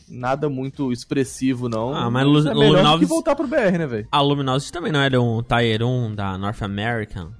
[0.08, 1.94] Nada muito expressivo, não.
[1.94, 2.98] Ah, mas Lu é melhor Luminosity...
[3.00, 4.08] que voltar pro BR, né, velho?
[4.12, 7.32] A Luminosity também não era um Tier 1 da North American?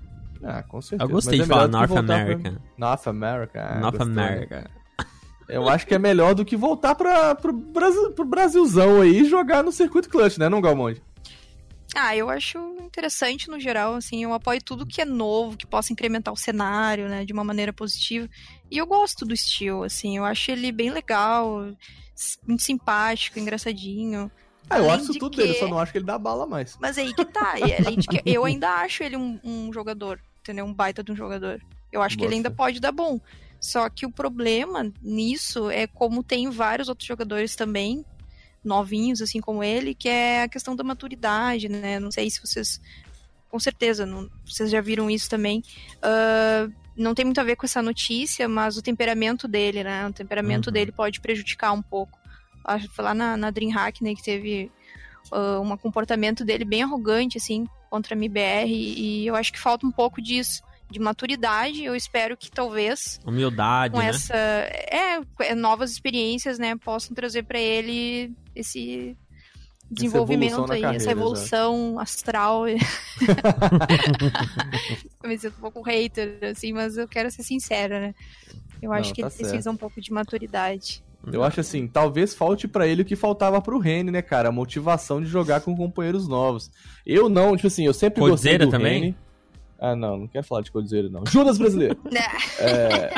[0.43, 1.11] Ah, com certeza.
[1.11, 2.53] Eu gostei Mas de é falar North American.
[2.55, 2.63] Pra...
[2.79, 3.61] North America.
[3.63, 4.29] Ah, North gostou, né?
[4.29, 4.71] America.
[5.49, 9.29] Eu acho que é melhor do que voltar pra, pro, Brasil, pro Brasilzão aí e
[9.29, 11.03] jogar no circuito clutch, né, não, Galmonde?
[11.95, 15.93] Ah, eu acho interessante no geral, assim, eu apoio tudo que é novo, que possa
[15.93, 18.29] incrementar o cenário, né, de uma maneira positiva.
[18.71, 21.67] E eu gosto do estilo, assim, eu acho ele bem legal,
[22.47, 24.31] muito simpático, engraçadinho.
[24.71, 26.79] Ah, eu acho de tudo que- dele, só não acho que ele dá bala mais.
[26.81, 30.19] Mas aí que tá, e além de que eu ainda acho ele um, um jogador,
[30.41, 30.65] entendeu?
[30.65, 31.61] Um baita de um jogador.
[31.91, 33.21] Eu acho que ele ainda pode dar bom.
[33.61, 38.03] Só que o problema nisso é como tem vários outros jogadores também,
[38.65, 41.99] novinhos, assim como ele, que é a questão da maturidade, né?
[41.99, 42.81] Não sei se vocês.
[43.49, 45.63] Com certeza, não- vocês já viram isso também.
[46.01, 50.07] Ah, não tem muito a ver com essa notícia, mas o temperamento dele, né?
[50.07, 50.73] O temperamento Uhum.
[50.73, 52.19] dele pode prejudicar um pouco.
[52.65, 54.71] Acho que foi lá na, na DreamHack, né, que teve
[55.33, 59.59] ah, um comportamento dele bem arrogante, assim, contra a MBR, e, e eu acho que
[59.59, 60.63] falta um pouco disso,
[60.93, 61.83] de maturidade.
[61.83, 64.07] Eu espero que talvez Humildade, com né?
[64.09, 69.17] essa é, é, novas experiências, né, possam trazer para ele esse
[69.91, 72.69] desenvolvimento na aí, carreira, essa evolução astral.
[72.69, 72.79] eu
[75.29, 78.15] me sinto um pouco hater, assim, mas eu quero ser sincera, né?
[78.81, 81.05] Eu acho Não, que tá ele precisa um pouco de maturidade.
[81.31, 84.49] Eu acho assim, talvez falte pra ele o que faltava pro Rene, né, cara?
[84.49, 86.71] A motivação de jogar com companheiros novos.
[87.07, 89.01] Eu não, tipo assim, eu sempre gostei Codzeira do também?
[89.01, 89.17] Rene.
[89.85, 91.25] Ah, não, não quero falar de Codzeira, não.
[91.27, 91.99] Judas brasileiro!
[92.09, 92.21] Né?
[92.61, 93.13] É,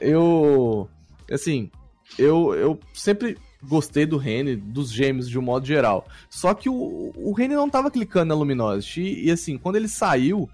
[0.00, 0.88] eu.
[1.28, 1.68] Assim,
[2.16, 6.06] eu, eu sempre gostei do Rene, dos gêmeos de um modo geral.
[6.30, 9.00] Só que o, o Rene não tava clicando na Luminosity.
[9.00, 10.48] E, e, assim, quando ele saiu,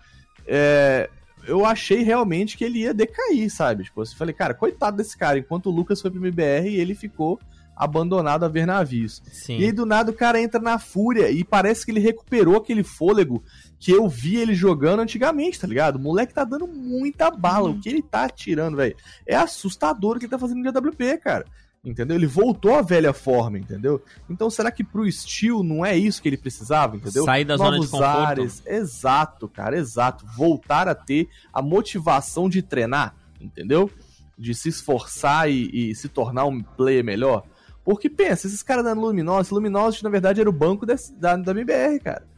[0.46, 1.10] é,
[1.46, 3.84] eu achei realmente que ele ia decair, sabe?
[3.84, 5.38] Tipo, eu falei, cara, coitado desse cara.
[5.38, 7.38] Enquanto o Lucas foi pro MBR, ele ficou
[7.76, 9.22] abandonado a ver navios.
[9.30, 9.58] Sim.
[9.58, 12.82] E aí do nada o cara entra na fúria e parece que ele recuperou aquele
[12.82, 13.42] fôlego
[13.84, 15.96] que eu vi ele jogando antigamente, tá ligado?
[15.96, 17.68] O moleque tá dando muita bala.
[17.70, 17.74] Uhum.
[17.76, 18.94] O que ele tá atirando, velho,
[19.26, 21.44] é assustador o que ele tá fazendo no GWP, cara.
[21.84, 22.14] Entendeu?
[22.16, 24.00] Ele voltou à velha forma, entendeu?
[24.30, 27.24] Então será que pro Steel não é isso que ele precisava, entendeu?
[27.24, 28.06] Sair da zona de Novos conforto.
[28.28, 28.62] ares.
[28.64, 30.24] Exato, cara, exato.
[30.36, 33.90] Voltar a ter a motivação de treinar, entendeu?
[34.38, 37.42] De se esforçar e, e se tornar um player melhor.
[37.84, 41.50] Porque pensa, esses caras da Luminosity, Luminosity na verdade era o banco desse- da, da
[41.50, 42.30] MBR, cara.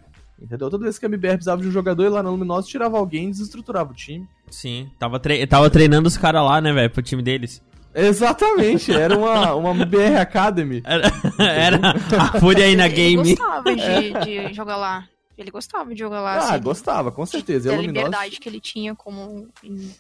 [0.45, 0.69] Entendeu?
[0.71, 3.29] Toda vez que a MBR precisava de um jogador, ia lá na Luminosity, tirava alguém
[3.29, 4.29] e desestruturava o time.
[4.51, 4.91] Sim.
[4.99, 7.63] Tava, tre- tava treinando os caras lá, né, velho, pro time deles.
[7.95, 10.83] Exatamente, era uma, uma MBR Academy.
[10.87, 11.79] Era, era
[12.21, 13.35] a Fúria aí na Ele game.
[13.37, 14.13] gostava de,
[14.49, 15.05] de jogar lá.
[15.39, 16.35] Ele gostava de jogar lá.
[16.35, 17.71] Ah, assim, gostava, com certeza.
[17.71, 19.91] E a liberdade que ele tinha como em,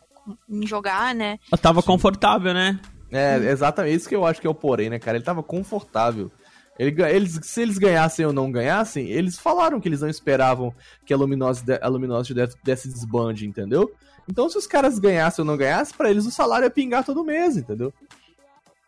[0.48, 1.38] em jogar, né?
[1.50, 2.78] Eu tava confortável, né?
[3.12, 5.16] É, exatamente isso que eu acho que é o porém, né, cara?
[5.16, 6.30] Ele tava confortável.
[6.78, 10.74] Eles, se eles ganhassem ou não ganhassem, eles falaram que eles não esperavam
[11.06, 12.34] que a Luminosity, a Luminosity
[12.64, 13.92] desse, desbande, entendeu?
[14.28, 17.24] Então, se os caras ganhassem ou não ganhassem, pra eles o salário ia pingar todo
[17.24, 17.92] mês, entendeu?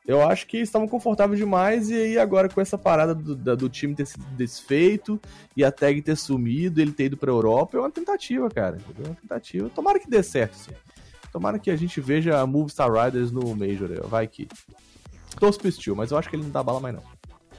[0.07, 3.95] Eu acho que estavam confortáveis demais, e aí agora com essa parada do, do time
[3.95, 5.21] ter sido desfeito
[5.57, 8.79] e a tag ter sumido, ele ter ido pra Europa, é uma tentativa, cara.
[8.99, 9.69] É uma tentativa.
[9.69, 10.71] Tomara que dê certo, sim.
[11.33, 14.49] Tomara que a gente veja a Movistar Riders no Major, vai que.
[15.39, 17.03] Torço pro Steel, mas eu acho que ele não dá bala mais não.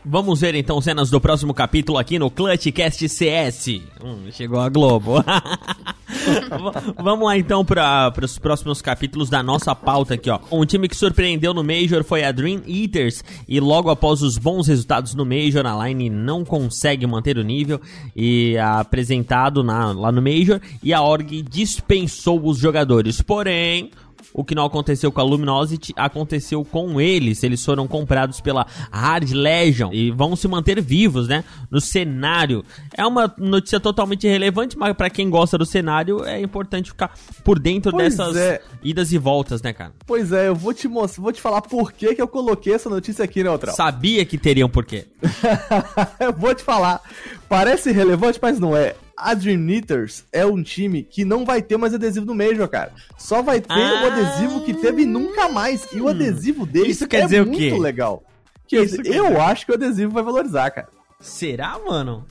[0.09, 3.81] Vamos ver então cenas do próximo capítulo aqui no Clutchcast CS.
[4.01, 5.15] Hum, chegou a Globo.
[7.03, 10.39] Vamos lá então para os próximos capítulos da nossa pauta aqui, ó.
[10.49, 14.67] Um time que surpreendeu no Major foi a Dream Eaters e logo após os bons
[14.67, 17.79] resultados no Major, a Line não consegue manter o nível
[18.15, 23.21] e é apresentado na- lá no Major e a org dispensou os jogadores.
[23.21, 23.91] Porém,
[24.33, 27.43] o que não aconteceu com a Luminosity aconteceu com eles.
[27.43, 31.43] Eles foram comprados pela Hard Legion e vão se manter vivos, né?
[31.69, 32.63] No cenário.
[32.95, 37.11] É uma notícia totalmente irrelevante, mas pra quem gosta do cenário é importante ficar
[37.43, 38.61] por dentro Pois dessas é.
[38.83, 39.93] idas e voltas, né, cara?
[40.05, 42.89] Pois é, eu vou te mostrar, vou te falar por que, que eu coloquei essa
[42.89, 43.75] notícia aqui, Neutral.
[43.75, 45.05] Sabia que teriam porquê.
[46.19, 47.01] eu vou te falar.
[47.49, 48.95] Parece relevante, mas não é.
[49.17, 52.93] A Dream Eaters é um time que não vai ter mais adesivo no Major, cara.
[53.17, 54.03] Só vai ter Ah.
[54.03, 55.87] o adesivo que teve nunca mais.
[55.91, 57.73] E o adesivo deles Isso quer é dizer o muito quê?
[57.79, 58.23] legal.
[58.67, 60.87] Que isso eu acho que o adesivo vai valorizar, cara.
[61.19, 62.25] Será, mano?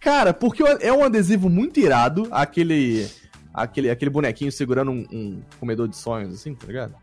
[0.00, 3.06] Cara, porque é um adesivo muito irado, aquele
[3.52, 6.94] aquele, aquele bonequinho segurando um, um comedor de sonhos, assim, tá ligado?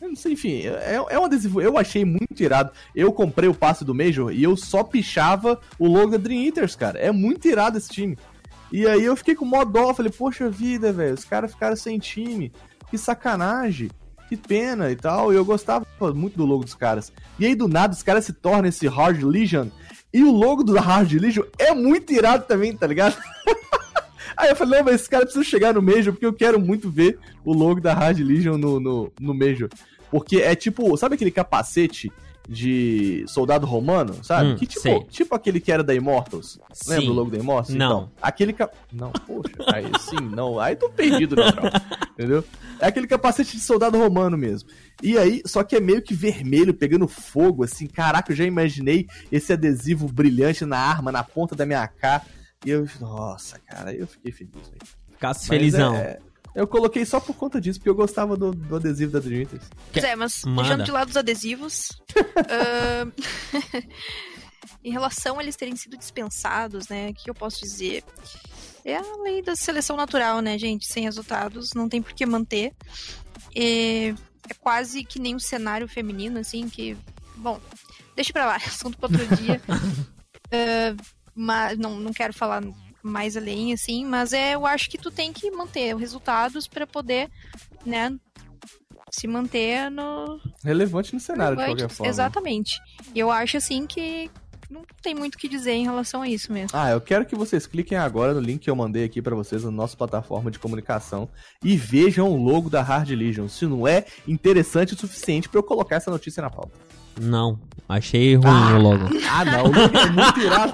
[0.00, 1.60] Eu não sei, enfim, é, é um adesivo.
[1.60, 2.70] Eu achei muito irado.
[2.94, 6.76] Eu comprei o passe do Major e eu só pichava o logo da Dream Eaters,
[6.76, 6.98] cara.
[6.98, 8.16] É muito irado esse time.
[8.72, 11.98] E aí eu fiquei com mó dó, falei, poxa vida, velho, os caras ficaram sem
[11.98, 12.52] time.
[12.90, 13.90] Que sacanagem.
[14.28, 15.32] Que pena e tal.
[15.32, 17.12] E eu gostava muito do logo dos caras.
[17.38, 19.68] E aí do nada os caras se tornam esse Hard Legion.
[20.12, 23.16] E o logo do Hard Legion é muito irado também, tá ligado?
[24.36, 26.90] Aí eu falei, não, mas esse cara precisa chegar no Major, porque eu quero muito
[26.90, 29.70] ver o logo da Hard Legion no, no, no Major.
[30.10, 32.12] Porque é tipo, sabe aquele capacete
[32.48, 34.50] de soldado romano, sabe?
[34.50, 36.58] Hum, que tipo, tipo aquele que era da Immortals.
[36.72, 36.90] Sim.
[36.90, 37.76] Lembra o logo da Immortals?
[37.76, 37.86] Não.
[37.86, 38.76] Então, aquele cap...
[38.92, 40.58] Não, poxa, aí sim, não.
[40.60, 41.44] Aí tô perdido, né,
[42.12, 42.44] Entendeu?
[42.80, 44.68] É aquele capacete de soldado romano mesmo.
[45.02, 47.86] E aí, só que é meio que vermelho, pegando fogo, assim.
[47.86, 52.24] Caraca, eu já imaginei esse adesivo brilhante na arma, na ponta da minha AK.
[52.64, 54.52] E eu, nossa, cara, eu fiquei feliz.
[55.12, 55.94] Ficasse felizão.
[55.94, 56.18] É,
[56.56, 59.64] eu coloquei só por conta disso, porque eu gostava do, do adesivo da Dream Eaters.
[59.92, 60.62] Pois é, mas Manda.
[60.62, 61.90] deixando de lado os adesivos.
[62.16, 63.12] uh...
[64.82, 67.10] em relação a eles terem sido dispensados, né?
[67.10, 68.02] O que eu posso dizer?
[68.84, 70.86] É a lei da seleção natural, né, gente?
[70.86, 72.72] Sem resultados, não tem por que manter.
[73.54, 74.08] É,
[74.48, 76.96] é quase que nem um cenário feminino, assim, que.
[77.36, 77.60] Bom,
[78.14, 79.60] deixa pra lá, assunto pra outro dia.
[79.68, 80.96] uh,
[81.34, 82.62] mas não, não quero falar
[83.06, 86.86] mais além, assim, mas é, eu acho que tu tem que manter os resultados para
[86.86, 87.30] poder,
[87.84, 88.14] né,
[89.10, 90.40] se manter no...
[90.64, 92.10] Relevante no cenário, Relevante, de qualquer forma.
[92.10, 92.80] Exatamente.
[93.14, 94.30] E eu acho, assim, que
[94.68, 96.70] não tem muito o que dizer em relação a isso mesmo.
[96.72, 99.62] Ah, eu quero que vocês cliquem agora no link que eu mandei aqui para vocês
[99.64, 101.28] na nossa plataforma de comunicação
[101.62, 105.62] e vejam o logo da Hard Legion, se não é interessante o suficiente para eu
[105.62, 106.72] colocar essa notícia na pauta.
[107.18, 109.04] Não, achei ruim ah, o logo.
[109.30, 110.72] Ah, não, o logo é muito irado.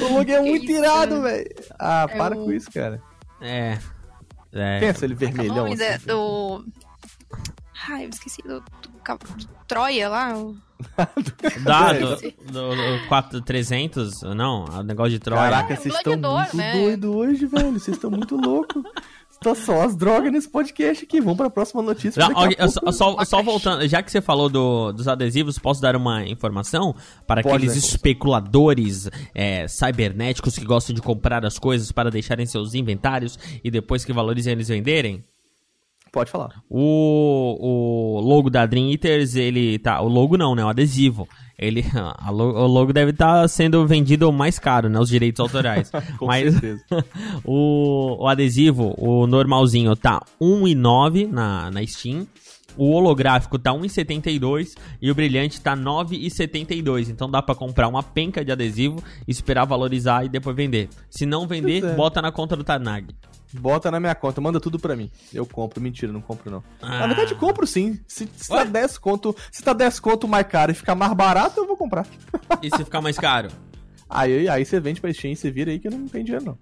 [0.00, 1.50] O logo é muito irado, velho.
[1.78, 2.44] Ah, é para o...
[2.44, 3.02] com isso, cara.
[3.40, 3.78] É.
[4.52, 4.80] é.
[4.80, 5.66] Pensa ele vermelhão.
[5.66, 6.64] Assim, é do.
[7.88, 10.36] Ai, eu esqueci do, do, do Troia lá.
[10.36, 10.56] O...
[11.64, 15.42] Dá, do, do, do 4300, não, o negócio de Troia.
[15.42, 16.72] Caraca, vocês estão muito né?
[16.72, 17.72] doidos hoje, velho.
[17.72, 18.82] Vocês estão muito loucos.
[19.42, 21.20] Tá só as drogas nesse podcast aqui.
[21.20, 22.22] Vamos para a próxima notícia.
[22.22, 26.24] Já, só, só, só, voltando, já que você falou do, dos adesivos, posso dar uma
[26.24, 26.94] informação
[27.26, 32.74] para Pode, aqueles especuladores é, cibernéticos que gostam de comprar as coisas para deixarem seus
[32.74, 35.24] inventários e depois que valorizem eles venderem?
[36.12, 36.62] Pode falar.
[36.68, 39.98] O, o logo da Dream Eaters, ele tá.
[40.02, 40.62] O logo não, né?
[40.62, 41.26] O adesivo.
[41.62, 44.98] Ele, a, o logo deve estar tá sendo vendido mais caro, né?
[44.98, 45.90] Os direitos autorais.
[46.18, 46.84] Com Mas certeza.
[47.44, 52.26] o, o adesivo, o normalzinho, tá 1,9 na, na Steam.
[52.76, 57.10] O holográfico tá 1,72 e o brilhante tá 9,72.
[57.10, 60.88] Então dá para comprar uma penca de adesivo, esperar valorizar e depois vender.
[61.10, 61.94] Se não vender, é.
[61.94, 63.14] bota na conta do Tarnag.
[63.52, 65.10] Bota na minha conta, manda tudo pra mim.
[65.32, 65.80] Eu compro.
[65.80, 66.62] Mentira, não compro não.
[66.80, 67.00] Ah.
[67.00, 68.00] Na verdade, compro sim.
[68.06, 71.60] Se, se tá 10 conto, se tá 10 conto mais caro e ficar mais barato,
[71.60, 72.06] eu vou comprar.
[72.62, 73.48] E se ficar mais caro?
[74.14, 76.58] Aí, aí você vende pra Steam e você vira aí que não tem dinheiro, não.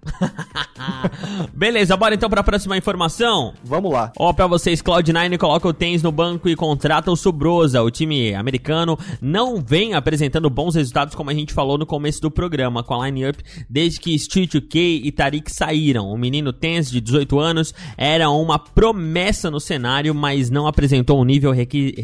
[1.53, 3.53] Beleza, bora então pra próxima informação?
[3.63, 4.11] Vamos lá.
[4.17, 7.81] Ó, pra vocês, Cloud9 coloca o Tens no banco e contrata o Subrosa.
[7.81, 12.31] O time americano não vem apresentando bons resultados, como a gente falou no começo do
[12.31, 16.09] programa, com a line-up desde que Steve K e Tarik saíram.
[16.09, 21.21] O menino Tens, de 18 anos, era uma promessa no cenário, mas não apresentou o
[21.21, 21.95] um nível requi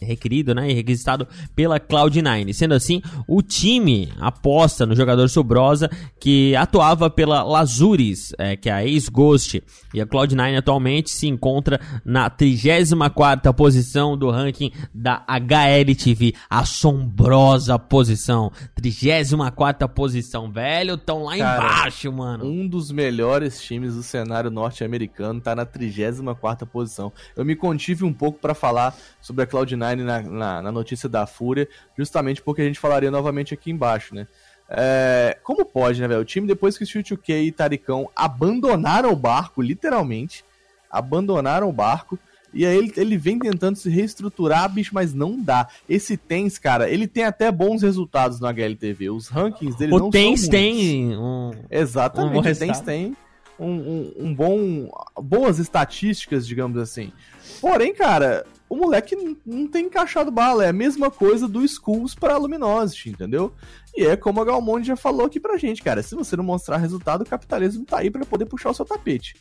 [0.00, 2.52] requerido né, e requisitado pela Cloud9.
[2.52, 8.72] Sendo assim, o time aposta no jogador Subrosa, que atuava pela Lazures, é, que é
[8.72, 9.62] a ex-Ghost.
[9.94, 16.34] E a Cloud9 atualmente se encontra na 34 posição do ranking da HLTV.
[16.48, 18.50] Assombrosa posição.
[18.74, 20.96] 34 posição, velho.
[20.96, 22.44] Tão lá Cara, embaixo, mano.
[22.44, 27.12] Um dos melhores times do cenário norte-americano tá na 34 posição.
[27.36, 31.26] Eu me contive um pouco para falar sobre a Cloud9 na, na, na notícia da
[31.26, 34.26] Fúria, justamente porque a gente falaria novamente aqui embaixo, né?
[34.70, 36.20] É, como pode, né, velho?
[36.20, 40.44] O time, depois que o Chuchuke e Taricão abandonaram o barco, literalmente,
[40.90, 42.18] abandonaram o barco,
[42.52, 45.68] e aí ele, ele, vem tentando se reestruturar, bicho, mas não dá.
[45.88, 49.10] Esse Tens, cara, ele tem até bons resultados no HLTV.
[49.10, 51.50] Os rankings dele o não Tens são tem um...
[51.70, 53.16] Exatamente, um o Tens tem
[53.58, 54.90] um, um, um, bom...
[55.22, 57.12] boas estatísticas, digamos assim.
[57.60, 60.64] Porém, cara, o moleque não tem encaixado bala.
[60.64, 63.52] É a mesma coisa do Skulls pra Luminosity, entendeu?
[63.98, 66.04] E é como a Galmonde já falou aqui pra gente, cara.
[66.04, 69.34] Se você não mostrar resultado, o capitalismo tá aí para poder puxar o seu tapete.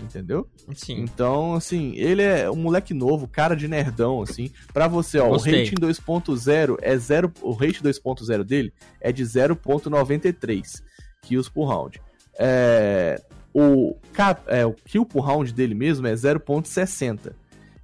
[0.00, 0.48] Entendeu?
[0.74, 1.02] Sim.
[1.02, 4.50] Então, assim, ele é um moleque novo, cara de nerdão, assim.
[4.72, 5.52] Pra você, ó, Gostei.
[5.52, 7.32] o rating 2.0 é 0.
[7.42, 10.82] O rate 2.0 dele é de 0.93
[11.20, 12.00] kills por round.
[12.38, 13.20] É,
[13.52, 17.34] o, cap, é, o kill por round dele mesmo é 0.60.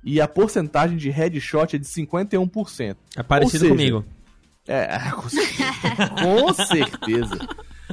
[0.02, 2.96] E a porcentagem de headshot é de 51%.
[3.14, 4.06] É parecido seja, comigo.
[4.68, 6.08] É, com certeza.
[6.22, 7.48] com certeza.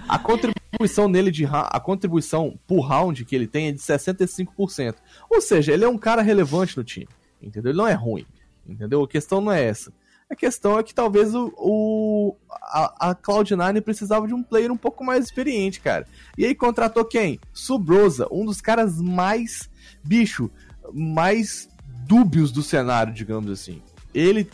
[0.10, 4.96] A contribuição nele de a contribuição por round que ele tem é de 65%.
[5.30, 7.08] Ou seja, ele é um cara relevante no time.
[7.42, 7.72] Entendeu?
[7.72, 8.26] Ele não é ruim.
[8.68, 9.02] Entendeu?
[9.02, 9.94] A questão não é essa.
[10.30, 14.78] A questão é que talvez o, o a, a Cloud9 precisava de um player um
[14.78, 16.08] pouco mais experiente, cara.
[16.38, 17.40] E aí contratou quem?
[17.54, 19.70] Subrosa, um dos caras mais,
[20.04, 20.50] bicho,
[20.92, 21.70] mais
[22.08, 23.82] dúbios do cenário, digamos assim.
[24.14, 24.50] Ele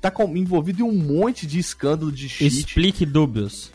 [0.00, 2.58] tá com, envolvido em um monte de escândalo de cheat.
[2.58, 3.70] Explique dúbios.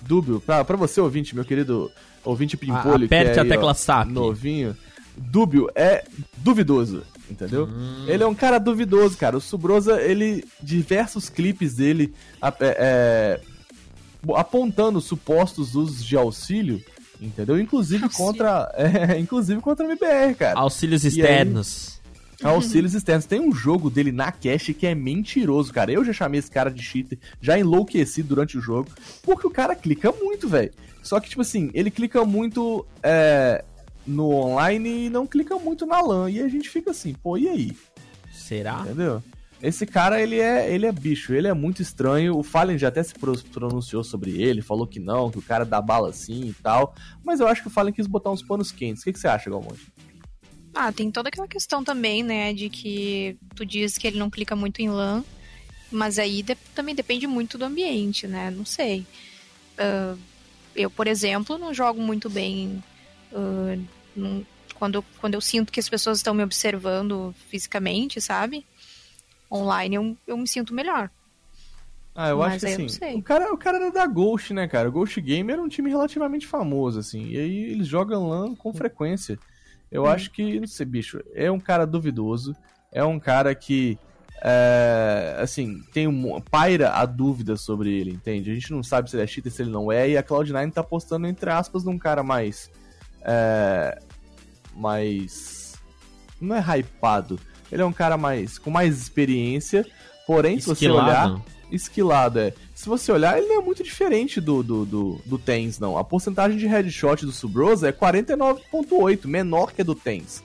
[0.00, 1.90] Dúbio, pra, pra você ouvinte, meu querido
[2.24, 4.08] ouvinte pimpolho, Aperte que é a tecla SAP.
[4.08, 4.76] novinho.
[5.16, 6.04] Dúbio é
[6.36, 7.66] duvidoso entendeu?
[7.66, 8.04] Hum.
[8.06, 9.36] Ele é um cara duvidoso, cara.
[9.36, 10.44] O Subrosa, ele.
[10.62, 12.12] Diversos clipes dele
[12.42, 13.40] é, é,
[14.34, 16.82] apontando supostos usos de auxílio,
[17.20, 17.60] entendeu?
[17.60, 18.26] Inclusive auxílio.
[18.26, 18.72] contra.
[18.76, 20.58] É, inclusive contra a MBR, cara.
[20.58, 21.97] Auxílios externos.
[22.42, 23.26] Auxílios externos.
[23.26, 25.90] Tem um jogo dele na cache que é mentiroso, cara.
[25.90, 28.88] Eu já chamei esse cara de cheater, já enlouqueci durante o jogo,
[29.22, 30.72] porque o cara clica muito, velho.
[31.02, 32.86] Só que, tipo assim, ele clica muito.
[33.02, 33.64] É,
[34.06, 36.30] no online e não clica muito na LAN.
[36.30, 37.76] E a gente fica assim, pô, e aí?
[38.32, 38.80] Será?
[38.80, 39.22] Entendeu?
[39.60, 42.36] Esse cara, ele é, ele é bicho, ele é muito estranho.
[42.36, 43.12] O Fallen já até se
[43.52, 46.94] pronunciou sobre ele, falou que não, que o cara dá bala assim e tal.
[47.24, 49.02] Mas eu acho que o Fallen quis botar uns panos quentes.
[49.02, 49.92] O que, que você acha, Galmonte?
[50.80, 54.54] Ah, tem toda aquela questão também, né, de que tu diz que ele não clica
[54.54, 55.24] muito em LAN,
[55.90, 58.48] mas aí de também depende muito do ambiente, né?
[58.48, 59.04] Não sei.
[59.76, 60.16] Uh,
[60.76, 62.80] eu, por exemplo, não jogo muito bem
[63.32, 64.44] uh,
[64.76, 68.64] quando, quando eu sinto que as pessoas estão me observando fisicamente, sabe?
[69.50, 71.10] Online eu, eu me sinto melhor.
[72.14, 74.88] Ah, eu Mas acho que assim, o cara, o cara era da Ghost, né, cara?
[74.88, 78.72] O Ghost Gamer era um time relativamente famoso, assim, e aí eles jogam LAN com
[78.72, 79.36] frequência.
[79.90, 80.06] Eu hum.
[80.06, 82.54] acho que, não sei, bicho, é um cara duvidoso,
[82.92, 83.98] é um cara que,
[84.42, 88.50] é, assim, tem um, paira a dúvida sobre ele, entende?
[88.50, 90.72] A gente não sabe se ele é cheater, se ele não é, e a Cloud9
[90.72, 92.70] tá postando, entre aspas, num cara mais
[93.22, 93.98] é,
[94.74, 95.74] mais.
[96.40, 97.38] Não é hypado.
[97.70, 99.86] Ele é um cara mais com mais experiência.
[100.26, 100.78] Porém, esquilado.
[100.78, 101.42] se você olhar.
[101.70, 102.54] Esquilado, é.
[102.78, 105.98] Se você olhar, ele não é muito diferente do, do, do, do Tens, não.
[105.98, 110.44] A porcentagem de headshot do Subrosa é 49,8, menor que a do Tens.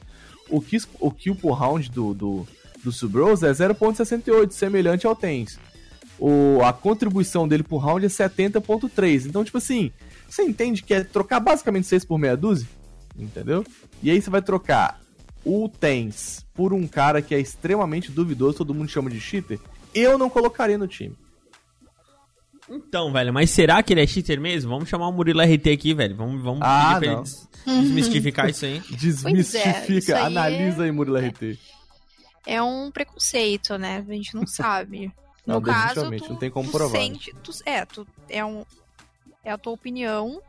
[0.49, 2.47] O kill, o kill por round do, do,
[2.83, 5.59] do Subrosa é 0,68, semelhante ao Tens.
[6.17, 9.27] O, a contribuição dele por round é 70,3.
[9.27, 9.91] Então, tipo assim,
[10.27, 12.67] você entende que é trocar basicamente 6 por meia dúzia?
[13.15, 13.63] Entendeu?
[14.01, 14.99] E aí você vai trocar
[15.45, 19.59] o Tens por um cara que é extremamente duvidoso, todo mundo chama de cheater.
[19.93, 21.15] Eu não colocaria no time.
[22.69, 24.71] Então, velho, mas será que ele é cheater mesmo?
[24.71, 26.15] Vamos chamar o Murilo RT aqui, velho.
[26.15, 27.23] Vamos, vamos ah, pedir pra
[27.67, 28.80] ele desmistificar isso aí.
[28.91, 30.91] Desmistifica, é, analisa aí, é...
[30.91, 31.60] Murilo RT.
[32.45, 34.04] É um preconceito, né?
[34.08, 35.12] A gente não sabe.
[35.45, 36.97] No não, caso, tu, não tem como provar.
[36.97, 38.63] Sente, tu, é, tu, é um,
[39.43, 40.41] é a tua opinião,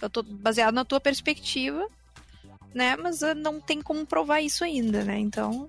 [0.00, 1.86] eu tô baseado na tua perspectiva,
[2.74, 2.96] né?
[2.96, 5.18] Mas eh, não tem como provar isso ainda, né?
[5.18, 5.68] Então,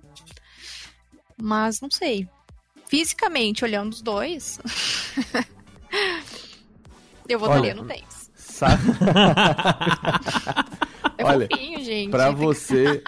[1.36, 2.26] mas não sei.
[2.86, 4.58] Fisicamente, olhando os dois,
[7.28, 8.30] eu votaria Olha, no Tens.
[8.34, 8.82] Sabe?
[11.18, 11.48] é Olha,
[11.82, 12.10] gente.
[12.10, 13.02] Pra você,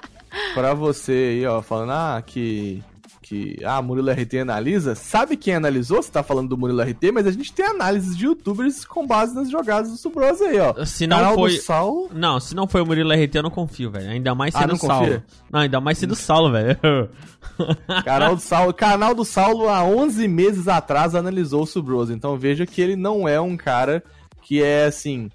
[0.54, 2.82] pra você aí, ó, falando, ah, que
[3.28, 6.02] que ah, Murilo RT analisa, sabe quem analisou?
[6.02, 9.34] Você tá falando do Murilo RT, mas a gente tem análises de youtubers com base
[9.34, 10.82] nas jogadas do Subrosa aí, ó.
[10.86, 11.58] Se não Canal foi.
[11.58, 12.10] Saulo...
[12.10, 14.08] Não, se não foi o Murilo RT, eu não confio, velho.
[14.08, 15.04] Ainda mais sendo ah, não Saulo.
[15.04, 15.24] Confia?
[15.52, 16.78] Não, ainda mais sendo Saulo, velho.
[18.02, 22.14] Canal do Saulo, canal do Saulo há 11 meses atrás analisou o Subrosa.
[22.14, 24.02] Então veja que ele não é um cara
[24.40, 25.30] que é assim.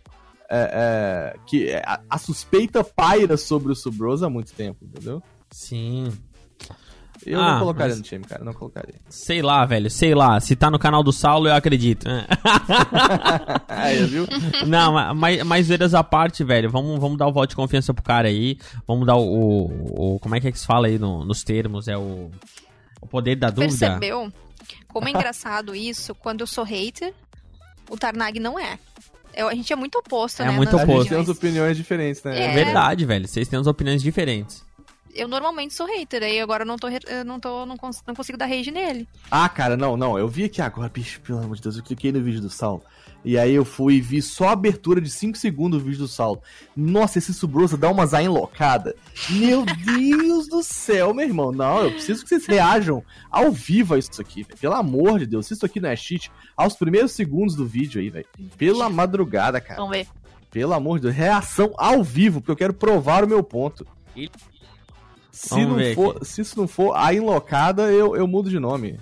[0.50, 5.22] É, é, que é, a, a suspeita paira sobre o Subrosa há muito tempo, entendeu?
[5.52, 6.12] Sim.
[7.26, 7.98] Eu ah, não colocaria mas...
[7.98, 8.96] no time, cara, não colocaria.
[9.10, 10.40] Sei lá, velho, sei lá.
[10.40, 12.08] Se tá no canal do Saulo, eu acredito.
[13.68, 14.28] aí, viu?
[14.68, 18.04] Não, mas, mas zoeiras à parte, velho, vamos, vamos dar o voto de confiança pro
[18.04, 18.58] cara aí.
[18.88, 19.24] Vamos dar o.
[19.24, 21.88] o, o como é que é que se fala aí no, nos termos?
[21.88, 22.30] É o.
[23.02, 23.78] O poder da dúvida.
[23.78, 24.32] Percebeu?
[24.88, 27.14] Como é engraçado isso, quando eu sou hater,
[27.90, 28.80] o Tarnag não é.
[29.36, 30.54] Eu, a gente é muito oposto, é né?
[30.54, 30.92] É muito oposto.
[30.92, 32.40] A gente tem as opiniões diferentes, né?
[32.40, 32.46] É...
[32.46, 33.28] é verdade, velho.
[33.28, 34.64] Vocês têm as opiniões diferentes
[35.14, 38.16] eu normalmente sou hater, aí agora eu não tô, eu não, tô não, cons não
[38.16, 39.08] consigo dar rage nele.
[39.30, 42.12] Ah, cara, não, não, eu vi aqui agora, bicho, pelo amor de Deus, eu cliquei
[42.12, 42.84] no vídeo do Saulo.
[43.26, 46.08] E aí eu fui e vi só a abertura de 5 segundos do vídeo do
[46.08, 46.42] Saulo.
[46.76, 48.96] Nossa, esse Subrosa dá uma zain locada.
[49.30, 51.52] Meu Deus do céu, meu irmão.
[51.52, 54.60] Não, eu preciso que vocês reajam ao vivo a isso aqui, velho.
[54.60, 58.02] Pelo amor de Deus, se isso aqui não é cheat, aos primeiros segundos do vídeo
[58.02, 58.28] aí, velho.
[58.58, 59.80] Pela madrugada, cara.
[59.80, 60.08] Vamos ver.
[60.52, 63.88] Pelo amor de Deus, reação ao vivo, porque eu quero provar o meu ponto.
[65.36, 66.26] Se, Vamos não for, aqui.
[66.26, 69.00] se isso não for a Inlocada, eu, eu mudo de nome.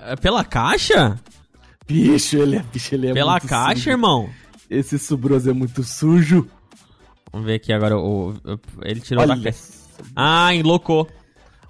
[0.00, 1.18] É Pela caixa?
[1.86, 3.90] Bicho, ele é, bicho, ele é Pela caixa, sujo.
[3.90, 4.30] irmão?
[4.70, 6.48] Esse subroso é muito sujo.
[7.32, 7.98] Vamos ver aqui agora.
[7.98, 9.58] O, o- ele tirou da Olha, caixa.
[10.14, 11.08] Ah, enlocou.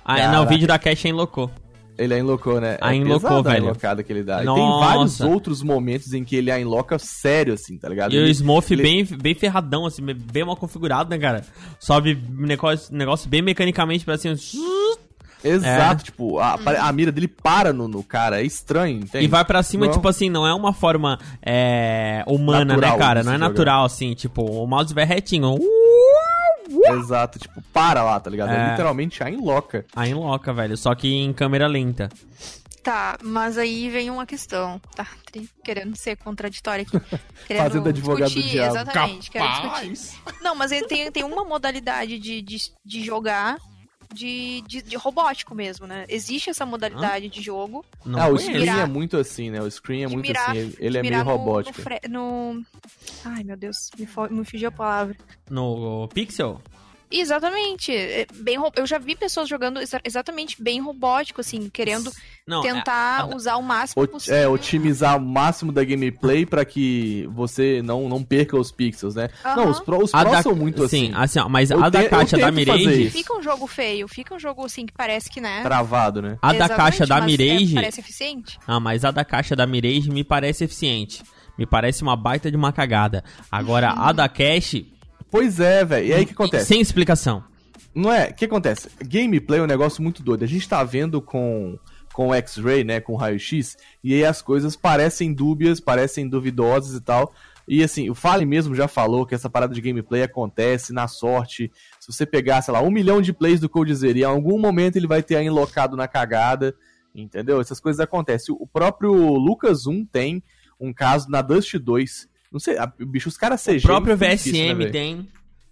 [0.04, 1.50] Ah, não, o vídeo da caixa enlocou.
[1.98, 2.78] Ele a enlocou, né?
[2.80, 3.64] A é enlocou, pesada a velho.
[3.66, 4.42] enlocada que ele dá.
[4.42, 8.12] E tem vários outros momentos em que ele a enloca sério, assim, tá ligado?
[8.12, 11.44] E o Ele- Smurf ele- bem, bem ferradão, assim, bem mal configurado, né, cara?
[11.78, 14.34] Sobe negócio, negócio bem mecanicamente pra cima.
[15.44, 16.04] Exato, É.
[16.04, 19.24] tipo, a, a mira dele para no, no cara, é estranho, entende?
[19.24, 19.92] E vai pra cima, Não.
[19.92, 23.22] tipo assim, não é uma forma é, humana, Natural né, cara?
[23.24, 23.48] Não é jogar.
[23.48, 25.56] natural, assim, tipo, o mouse vai retinho.
[26.68, 28.50] Exato, tipo, para lá, tá ligado?
[28.50, 28.70] É, É.
[28.70, 29.84] literalmente a enloca.
[29.94, 30.76] Aí enloca, velho.
[30.76, 32.08] Só que em câmera lenta.
[32.82, 34.80] Tá, mas aí vem uma questão.
[34.96, 35.06] Tá,
[35.64, 36.98] querendo ser contraditória aqui.
[37.46, 38.74] Querendo Fazendo advogado do discutir, diabo.
[38.76, 39.48] Exatamente, quero
[39.92, 40.18] discutir.
[40.42, 43.56] Não, mas ele tem, tem uma modalidade de, de, de jogar
[44.12, 46.04] de, de, de robótico mesmo, né?
[46.08, 47.84] Existe essa modalidade de jogo.
[48.04, 48.38] Não ah, o.
[48.38, 49.60] Screen Mirar- é muito assim, né?
[49.60, 51.76] O Screen é muito mirar- assim, ele, é meio robótico.
[51.78, 52.62] No, fre- no-
[53.24, 55.16] Ai, meu Deus, me, me fugiu a palavra.
[55.48, 56.60] No Pixel?
[57.20, 57.92] Exatamente.
[57.94, 62.10] é Bem, eu já vi pessoas jogando exa- exatamente bem robótico, assim, querendo
[62.46, 64.36] Não, tentar é- usar o máximo O- possível.
[64.36, 69.28] é, otimizar o máximo da gameplay pra que você não, não perca os pixels, né?
[69.44, 69.70] Não, Aham.
[69.70, 71.88] os Pro, os a Pro da, são muito sim, assim, assim, ó, mas Eu a
[71.88, 73.10] da te- caixa da Mirage.
[73.10, 75.62] Fica um jogo feio, fica um jogo assim que parece que, né?
[75.62, 76.38] travado, né?
[76.42, 78.58] a da caixa da mas é- Mirage, parece eficiente.
[78.66, 81.22] ah, mas a da caixa da Mirage me parece eficiente.
[81.58, 83.22] Me parece uma baita de uma cagada.
[83.50, 84.82] Agora, a da Cash,
[85.32, 86.06] Pois é, velho.
[86.06, 86.66] E aí o que acontece?
[86.66, 87.42] sem explicação.
[87.94, 88.28] Não é?
[88.28, 88.90] O que acontece?
[89.02, 90.44] Gameplay é um negócio muito doido.
[90.44, 91.78] A gente tá vendo com
[92.12, 93.74] com o X-Ray, né, com o raio-x,
[94.04, 97.32] e aí as coisas parecem dúbias, parecem duvidosas e tal.
[97.66, 101.72] E assim, o Fallen mesmo já falou que essa parada de gameplay acontece na sorte.
[101.98, 104.96] Se você pegar, sei lá, um milhão de plays do Coldzera e em algum momento
[104.96, 106.74] ele vai ter aí enlocado na cagada,
[107.14, 107.62] entendeu?
[107.62, 108.54] Essas coisas acontecem.
[108.58, 110.42] O próprio Lucas 1 tem
[110.78, 112.28] um caso na Dust 2.
[112.52, 113.78] Não sei, a- bicho, os caras CG.
[113.78, 115.28] O próprio muito difícil, né, VSM tem.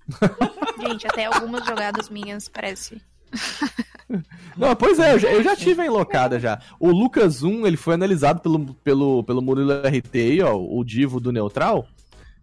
[0.89, 3.01] Gente, até algumas jogadas minhas parece.
[4.57, 6.59] Não, pois é, eu já, eu já tive a enlocada já.
[6.81, 11.20] O Lucas 1, ele foi analisado pelo, pelo, pelo Murilo RT, aí, ó, o divo
[11.20, 11.87] do Neutral,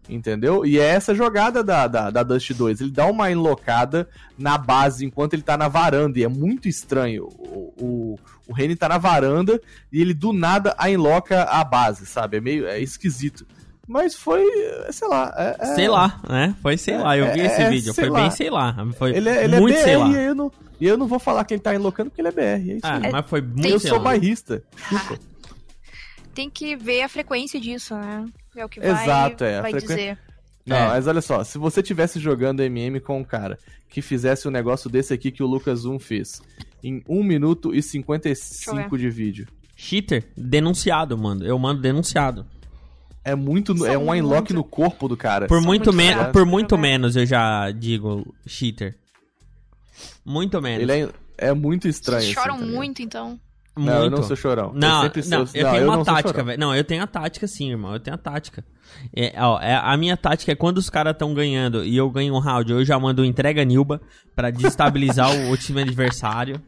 [0.08, 0.64] entendeu?
[0.64, 2.80] E é essa jogada da, da, da Dust 2.
[2.80, 4.08] Ele dá uma enlocada
[4.38, 7.24] na base enquanto ele tá na varanda, e é muito estranho.
[7.38, 8.18] O, o,
[8.48, 9.60] o Reni tá na varanda
[9.92, 12.38] e ele do nada a enloca a base, sabe?
[12.38, 13.46] É meio é esquisito.
[13.88, 14.42] Mas foi,
[14.86, 15.34] é, sei lá.
[15.36, 16.54] é- é- Sei lá, né?
[16.60, 17.94] Foi sei lá, eu vi é, esse é, vídeo.
[17.94, 18.20] Foi lá.
[18.20, 18.76] bem sei lá.
[18.98, 20.08] Foi Ele é, ele é muito BR sei lá.
[20.10, 22.32] e eu não, e eu não vou falar que ele tá enlocando porque ele é
[22.32, 22.70] BR.
[22.70, 23.10] É isso Ah, aí.
[23.10, 24.04] mas foi muito eu sei sou lá.
[24.04, 24.62] bairrista.
[26.34, 28.26] Tem que ver a frequência disso, né?
[28.56, 30.18] É o que vai, Exato, é, vai frequ- dizer.
[30.66, 30.88] Não, É.
[30.88, 33.58] mas olha só, se você tivesse jogando MM com um cara
[33.88, 36.42] que fizesse um negócio desse aqui que o Lucas 1 fez,
[36.84, 41.44] em 1 minuto e Deixa eu 55 de vídeo, Cheater, denunciado, mano.
[41.44, 42.44] Eu mando denunciado.
[43.24, 45.46] É muito, São é um unlock muito- no corpo do cara.
[45.46, 48.96] Por São muito, muito por muito menos eu já digo cheater.
[50.24, 50.82] Muito menos.
[50.82, 50.92] Ele
[51.38, 52.20] é, é muito estranho.
[52.22, 52.76] Vocês assim, choram tá ligado?
[52.76, 53.40] muito, então.
[53.76, 54.16] Não, eu Muito.
[54.16, 54.72] não sou chorão.
[54.74, 56.58] Não, eu sempre não, sou- eu não, tenho eu uma tática, velho.
[56.58, 57.92] Não, eu tenho a tática sim, irmão.
[57.92, 58.64] Eu tenho a tática.
[59.14, 62.34] É, ó, é- a minha tática é quando os caras estão ganhando e eu ganho
[62.34, 64.00] um round, eu já mando entrega Nilba
[64.34, 66.60] pra destabilizar o, o time adversário.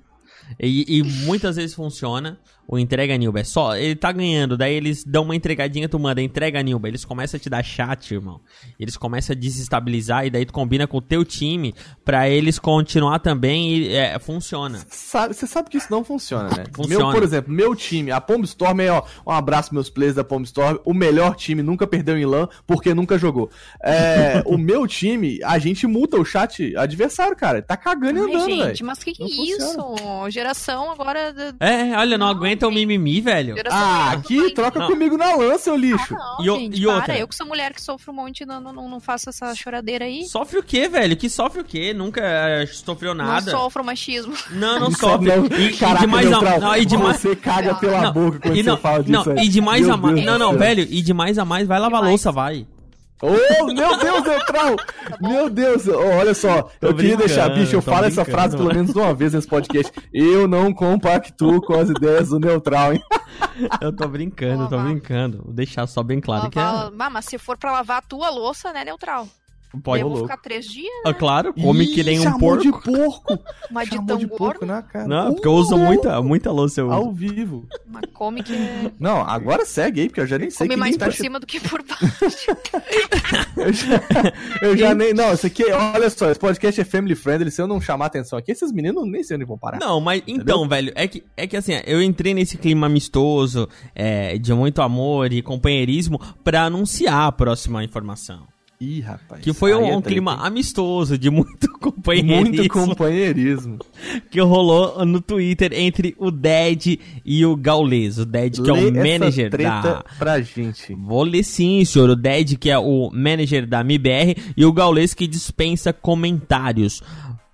[0.61, 2.39] E, e muitas vezes funciona
[2.73, 3.41] o entrega Nilba.
[3.41, 6.87] É só, ele tá ganhando, daí eles dão uma entregadinha, tu manda entrega Nilba.
[6.87, 8.41] Eles começam a te dar chat, irmão.
[8.79, 13.19] Eles começam a desestabilizar e daí tu combina com o teu time pra eles continuar
[13.19, 14.79] também e é, funciona.
[14.89, 16.65] Você sabe que isso não funciona, né?
[16.73, 17.05] Funciona.
[17.07, 20.23] Meu, por exemplo, meu time, a Pomb Storm é, ó, um abraço meus players da
[20.23, 23.51] Pomb Storm, o melhor time, nunca perdeu em LAN, porque nunca jogou.
[23.83, 27.61] É, o meu time, a gente multa o chat adversário, cara.
[27.61, 28.87] Tá cagando e andando, gente, velho.
[28.87, 30.31] mas que que Não é isso?
[30.31, 31.33] Geração agora.
[31.33, 33.55] da- É, olha, não, Não, aguenta o mimimi, velho.
[33.71, 34.87] Ah, aqui, troca Não.
[34.89, 36.15] comigo na LAN, seu lixo.
[36.15, 36.95] Ah, não, E o- gente, e para.
[36.97, 37.19] outra?
[37.19, 40.05] Eu que sou mulher que sofre um monte, não, não, não, não faço essa choradeira
[40.05, 40.25] aí.
[40.27, 41.17] Sofre o quê, velho?
[41.17, 41.93] Que sofre o quê?
[41.95, 43.51] Nunca eh, sofreu nada.
[43.53, 44.35] Não sofro machismo.
[44.51, 45.27] Não, não Isso sofre.
[45.37, 48.01] não- E, e Caraca, de mais a Neutral, não, e de mais Você caga pela
[48.03, 49.13] não, boca quando e não, você fala disso.
[49.31, 49.47] não, aí.
[49.47, 50.25] e de mais Meu a mais.
[50.25, 52.67] Não, não, velho, e de mais a mais, vai lavar louça, vai.
[53.23, 54.77] Ô, meu Deus, Neutral!
[55.21, 58.73] Meu Deus, ó, olha só, Tô eu queria deixar, bicho, eu falo essa frase pelo
[58.73, 59.93] menos uma vez nesse podcast.
[60.13, 63.03] Eu não compactuo com as ideias do Neutral, hein?
[63.81, 64.91] Eu tô brincando, eu tô Lavar.
[64.93, 65.43] brincando.
[65.45, 66.63] Vou deixar só bem claro que é.
[66.63, 69.27] Lavar- mas se for pra lavar a tua louça, né, neutral.
[69.79, 70.03] Pode.
[70.03, 71.11] Eu vou ficar três dias, ah, né?
[71.11, 72.63] Ah, claro, come Ih, que nem um porco.
[72.63, 73.39] de porco.
[73.71, 74.37] Mas de tão de gordo.
[74.37, 75.07] porco, né, cara?
[75.07, 76.81] Não, porque eu uso muita, muita louça.
[76.81, 77.69] Eu Ao vivo.
[77.87, 78.53] Mas come que...
[78.99, 81.61] Não, agora segue aí, porque eu já nem sei Come mais por cima do que
[81.61, 82.51] por baixo.
[83.57, 84.03] eu já,
[84.61, 85.15] eu já nem...
[85.15, 88.39] Não, isso aqui, olha só, esse podcast é family friendly, se eu não chamar atenção
[88.39, 89.79] aqui, esses meninos nem sei onde vão parar.
[89.79, 90.43] Não, mas entendeu?
[90.43, 94.83] então, velho, é que, é que assim, eu entrei nesse clima amistoso, é, de muito
[94.83, 98.49] amor e companheirismo, pra anunciar a próxima informação.
[98.81, 99.43] Ih, rapaz.
[99.43, 102.41] Que foi um, um clima amistoso, de muito companheirismo.
[102.41, 103.79] Muito companheirismo.
[104.31, 108.17] que rolou no Twitter entre o Dead e o Gaules.
[108.17, 110.03] O Dead, que Lê é o manager da.
[110.19, 110.95] pra gente.
[110.95, 112.09] Vou ler sim, senhor.
[112.09, 117.03] O Dead, que é o manager da MIBR, e o Gaules, que dispensa comentários.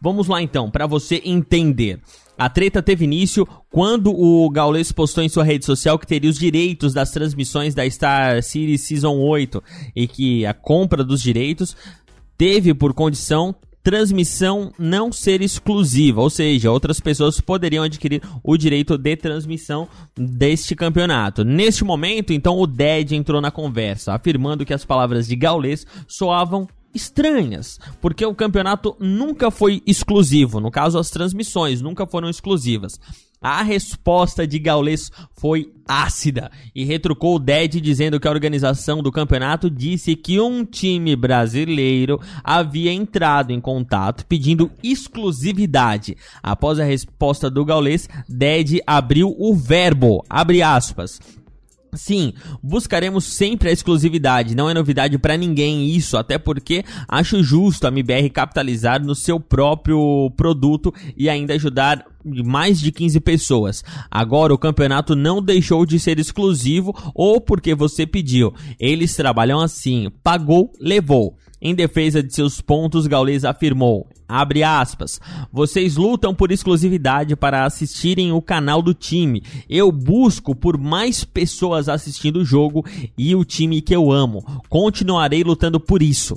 [0.01, 1.99] Vamos lá então, para você entender.
[2.39, 6.39] A treta teve início quando o Gaules postou em sua rede social que teria os
[6.39, 9.63] direitos das transmissões da Star City Season 8
[9.95, 11.77] e que a compra dos direitos
[12.37, 13.55] teve por condição
[13.87, 19.87] transmissão não ser exclusiva, ou seja, outras pessoas poderiam adquirir o direito de transmissão
[20.19, 21.45] deste campeonato.
[21.45, 26.67] Neste momento, então, o Dead entrou na conversa, afirmando que as palavras de Gaules soavam
[26.97, 32.99] estranhas, porque o campeonato nunca foi exclusivo, no caso as transmissões nunca foram exclusivas.
[33.41, 39.13] A resposta de Gaules foi ácida e retrucou o Dead dizendo que a organização do
[39.13, 46.17] campeonato disse que um time brasileiro havia entrado em contato pedindo exclusividade.
[46.43, 51.21] Após a resposta do Gaules, Dead abriu o verbo, abre aspas,
[51.97, 57.87] Sim, buscaremos sempre a exclusividade, não é novidade para ninguém isso, até porque acho justo
[57.87, 63.85] a MBR capitalizar no seu próprio produto e ainda ajudar mais de 15 pessoas.
[64.11, 68.53] Agora o campeonato não deixou de ser exclusivo ou porque você pediu.
[68.79, 71.37] Eles trabalham assim, pagou, levou.
[71.61, 75.21] Em defesa de seus pontos, Gaules afirmou: Abre aspas.
[75.53, 79.43] Vocês lutam por exclusividade para assistirem o canal do time.
[79.69, 82.85] Eu busco por mais pessoas assistindo o jogo
[83.17, 84.45] e o time que eu amo.
[84.69, 86.37] Continuarei lutando por isso.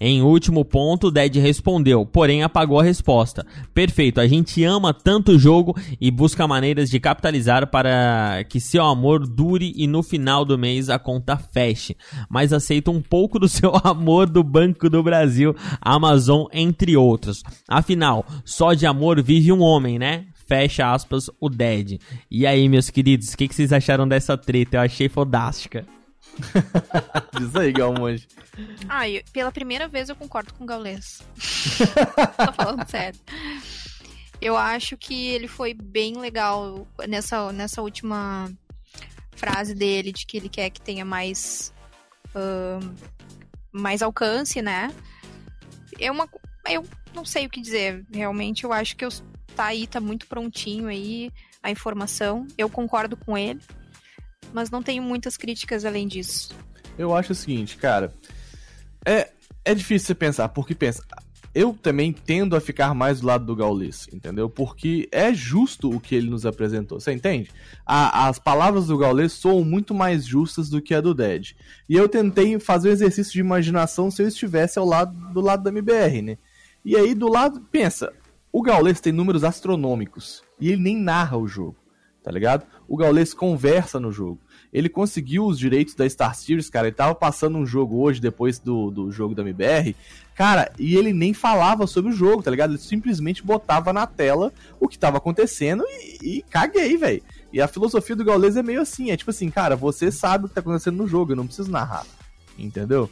[0.00, 3.46] Em último ponto, Dead respondeu, porém apagou a resposta.
[3.74, 8.84] Perfeito, a gente ama tanto o jogo e busca maneiras de capitalizar para que seu
[8.84, 11.96] amor dure e no final do mês a conta feche.
[12.28, 17.42] Mas aceita um pouco do seu amor do Banco do Brasil, Amazon, entre outros.
[17.68, 20.26] Afinal, só de amor vive um homem, né?
[20.46, 22.00] Fecha aspas, o Dead.
[22.30, 24.78] E aí, meus queridos, o que, que, vocês acharam dessa treta?
[24.78, 25.86] Eu achei fodástica.
[27.38, 28.26] Diz aí, Galmonge.
[28.88, 31.22] Ah, eu, pela primeira vez eu concordo com o Gaules.
[32.46, 33.18] Tô falando sério.
[34.40, 38.50] Eu acho que ele foi bem legal nessa, nessa última
[39.32, 41.72] frase dele, de que ele quer que tenha mais.
[42.34, 42.94] Uh,
[43.72, 44.92] mais alcance, né?
[45.98, 46.28] É uma.
[46.68, 46.84] Eu
[47.14, 48.04] não sei o que dizer.
[48.12, 49.10] Realmente, eu acho que eu,
[49.54, 51.30] tá aí, tá muito prontinho aí
[51.62, 52.46] a informação.
[52.56, 53.60] Eu concordo com ele,
[54.52, 56.50] mas não tenho muitas críticas além disso.
[56.98, 58.12] Eu acho o seguinte, cara.
[59.04, 59.30] É,
[59.64, 61.02] é difícil você pensar, porque pensa.
[61.52, 64.48] Eu também tendo a ficar mais do lado do Gaules, entendeu?
[64.48, 67.50] Porque é justo o que ele nos apresentou, você entende?
[67.84, 71.54] A, as palavras do Gaules soam muito mais justas do que a do Dead.
[71.88, 75.64] E eu tentei fazer um exercício de imaginação se eu estivesse ao lado do lado
[75.64, 76.38] da MBR, né?
[76.84, 78.12] E aí do lado, pensa,
[78.52, 81.76] o Gaules tem números astronômicos e ele nem narra o jogo,
[82.30, 82.64] tá ligado?
[82.86, 84.38] O Gaules conversa no jogo.
[84.72, 86.86] Ele conseguiu os direitos da Star Series, cara.
[86.86, 89.96] Ele tava passando um jogo hoje, depois do, do jogo da MBR.
[90.36, 92.70] Cara, e ele nem falava sobre o jogo, tá ligado?
[92.70, 97.22] Ele simplesmente botava na tela o que tava acontecendo e, e caguei, velho.
[97.52, 100.48] E a filosofia do Gaules é meio assim: é tipo assim, cara, você sabe o
[100.48, 102.06] que tá acontecendo no jogo, eu não preciso narrar.
[102.56, 103.10] Entendeu?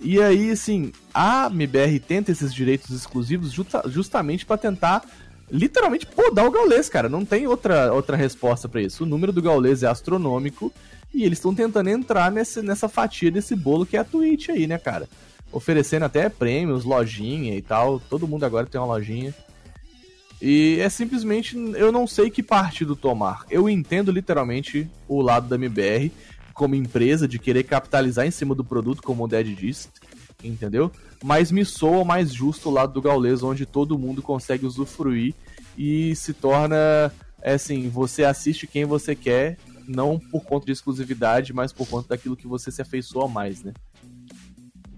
[0.00, 5.02] E aí, assim, a MBR tenta esses direitos exclusivos justa, justamente para tentar
[5.50, 7.08] literalmente podar o Gaules, cara.
[7.08, 9.04] Não tem outra, outra resposta para isso.
[9.04, 10.72] O número do Gaules é astronômico
[11.12, 14.66] e eles estão tentando entrar nesse, nessa fatia desse bolo que é a Twitch aí,
[14.66, 15.08] né, cara?
[15.50, 17.98] Oferecendo até prêmios, lojinha e tal.
[17.98, 19.34] Todo mundo agora tem uma lojinha.
[20.40, 23.44] E é simplesmente, eu não sei que partido tomar.
[23.50, 26.12] Eu entendo literalmente o lado da MBR
[26.54, 29.88] como empresa de querer capitalizar em cima do produto, como o Dead disse,
[30.42, 30.90] entendeu?
[31.22, 35.34] Mas me soa mais justo o lado do Gaules, onde todo mundo consegue usufruir
[35.76, 37.12] e se torna,
[37.42, 42.08] é assim, você assiste quem você quer, não por conta de exclusividade, mas por conta
[42.10, 43.72] daquilo que você se afeiçoa mais, né?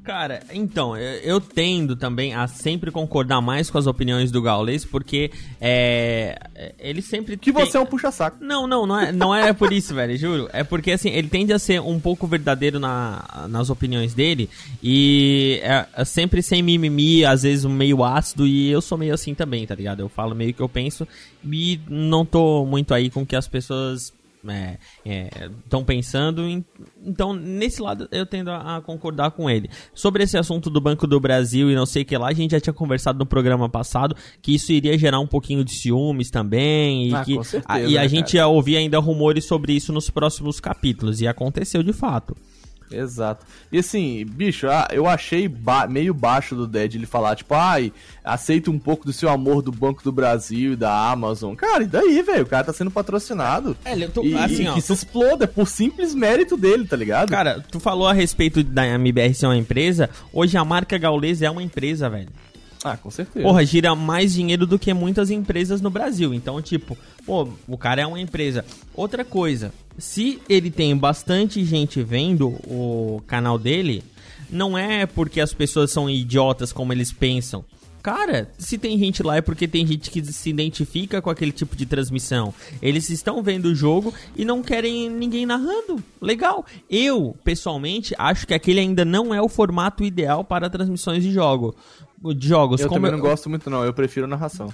[0.03, 5.31] Cara, então, eu, tendo também a sempre concordar mais com as opiniões do Gaules, porque
[5.61, 6.39] é,
[6.79, 7.37] ele sempre.
[7.37, 7.65] Que tem...
[7.67, 8.39] você é um puxa-saco.
[8.41, 10.49] Não, não, não é, não é por isso, velho, juro.
[10.53, 14.49] É porque, assim, ele tende a ser um pouco verdadeiro na, nas opiniões dele
[14.83, 19.35] e é, é sempre sem mimimi, às vezes meio ácido, e eu sou meio assim
[19.35, 20.01] também, tá ligado?
[20.01, 21.07] Eu falo meio que eu penso
[21.45, 24.13] e não tô muito aí com que as pessoas
[24.43, 26.43] estão é, é, pensando.
[26.43, 26.65] Em,
[27.05, 29.69] então, nesse lado, eu tendo a, a, concordar com ele.
[29.95, 32.53] Sobre esse assunto do Banco do Brasil e não sei o que lá, a gente
[32.53, 37.09] já tinha conversado no programa passado que isso iria gerar um pouquinho de ciúmes também.
[37.09, 39.93] E, ah, que, certeza, a, e a né, gente ia ouvir ainda rumores sobre isso
[39.93, 41.21] nos próximos capítulos.
[41.21, 42.37] E aconteceu de fato.
[42.91, 43.47] Exato.
[43.71, 47.93] E assim, bicho, ah, eu achei ba meio baixo do Dead ele falar, tipo, ai,
[48.25, 51.55] aceita um pouco do seu amor do Banco do Brasil e da Amazon.
[51.55, 52.43] Cara, e daí, velho?
[52.43, 53.77] O cara tá sendo patrocinado.
[53.85, 57.31] É, eu tô, e, assim, ó, que se exploda por simples mérito dele, tá ligado?
[57.31, 61.51] Cara, tu falou a respeito da MBR ser uma empresa, hoje a marca Gaules é
[61.51, 62.29] uma empresa, velho.
[62.83, 63.45] Ah, com certeza.
[63.45, 66.33] Porra, gira mais dinheiro do que muitas empresas no Brasil.
[66.33, 68.65] Então, tipo, pô, o cara é uma empresa.
[68.95, 74.03] Outra coisa, se ele tem bastante gente vendo o canal dele,
[74.51, 77.65] não é porque as pessoas são idiotas como eles pensam.
[78.03, 81.77] Cara, se tem gente lá é porque tem gente que se identifica com aquele tipo
[81.77, 82.55] de transmissão.
[82.81, 86.03] Eles estão vendo o jogo e não querem ninguém narrando.
[86.21, 86.65] Legal.
[86.89, 91.75] Eu, pessoalmente, acho que aquele ainda não é o formato ideal para transmissões de jogo
[92.35, 92.81] de jogos.
[92.81, 93.17] Eu também eu...
[93.17, 94.69] não gosto muito não, eu prefiro narração.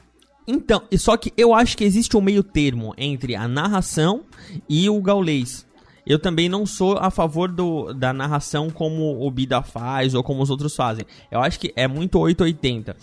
[0.46, 4.22] Então, só que eu acho que existe um meio termo entre a narração
[4.68, 5.65] e o gaulês.
[6.06, 10.40] Eu também não sou a favor do, da narração como o Bida faz ou como
[10.42, 11.04] os outros fazem.
[11.30, 12.96] Eu acho que é muito 880.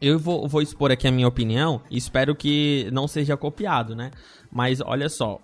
[0.00, 4.12] Eu vou, vou expor aqui a minha opinião e espero que não seja copiado, né?
[4.50, 5.40] Mas olha só,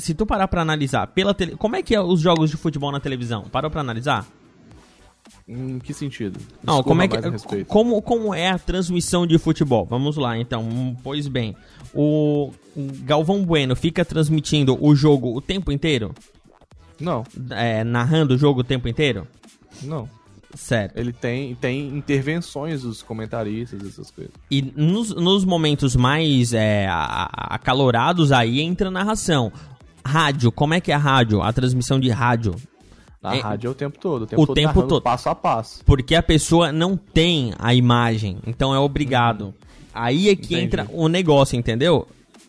[0.00, 1.54] se tu parar pra analisar pela tele...
[1.56, 3.44] Como é que é os jogos de futebol na televisão?
[3.44, 4.26] Parou pra analisar?
[5.48, 6.40] Em que sentido?
[6.62, 7.16] Não, como é que
[7.66, 9.84] como, como é a transmissão de futebol?
[9.84, 10.96] Vamos lá, então.
[11.02, 11.54] Pois bem,
[11.94, 12.50] o
[13.02, 16.14] Galvão Bueno fica transmitindo o jogo o tempo inteiro?
[17.00, 17.24] Não.
[17.50, 19.26] É, narrando o jogo o tempo inteiro?
[19.82, 20.08] Não.
[20.54, 20.98] Certo.
[20.98, 24.32] Ele tem, tem intervenções dos comentaristas, essas coisas.
[24.50, 29.52] E nos, nos momentos mais é, acalorados aí entra a narração.
[30.04, 31.42] Rádio, como é que é a rádio?
[31.42, 32.54] A transmissão de rádio
[33.26, 35.02] na é, rádio é o tempo todo, o tempo o todo tempo todo.
[35.02, 35.84] passo a passo.
[35.84, 39.46] Porque a pessoa não tem a imagem, então é obrigado.
[39.46, 39.52] Uhum.
[39.92, 40.64] Aí é que Entendi.
[40.64, 42.06] entra o negócio, entendeu?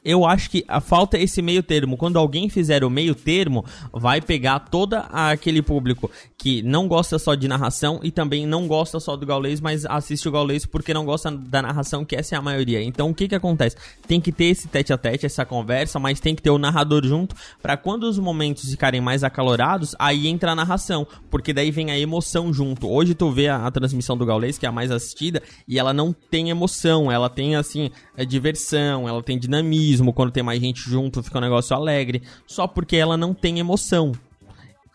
[0.07, 1.97] Eu acho que a falta é esse meio termo.
[1.97, 7.35] Quando alguém fizer o meio termo, vai pegar todo aquele público que não gosta só
[7.35, 11.03] de narração e também não gosta só do gaulês, mas assiste o gaulês porque não
[11.03, 12.81] gosta da narração, que essa é a maioria.
[12.81, 13.75] Então o que que acontece?
[14.07, 17.05] Tem que ter esse tete a tete, essa conversa, mas tem que ter o narrador
[17.05, 21.91] junto para quando os momentos ficarem mais acalorados, aí entra a narração, porque daí vem
[21.91, 22.89] a emoção junto.
[22.89, 25.93] Hoje tu vê a, a transmissão do gaulês, que é a mais assistida, e ela
[25.93, 30.81] não tem emoção, ela tem assim, é diversão, ela tem dinamismo, quando tem mais gente
[30.89, 34.11] junto fica um negócio alegre, só porque ela não tem emoção.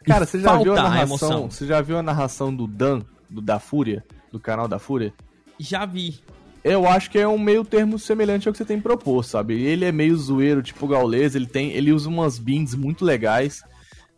[0.04, 1.44] Cara, você já viu a narração?
[1.44, 5.12] A você já viu a narração do Dan, do da Fúria, do canal da Fúria?
[5.58, 6.20] Já vi.
[6.64, 9.60] Eu acho que é um meio termo semelhante ao que você tem proposto, sabe?
[9.60, 13.64] Ele é meio zoeiro, tipo gaulês, ele tem, ele usa umas beans muito legais.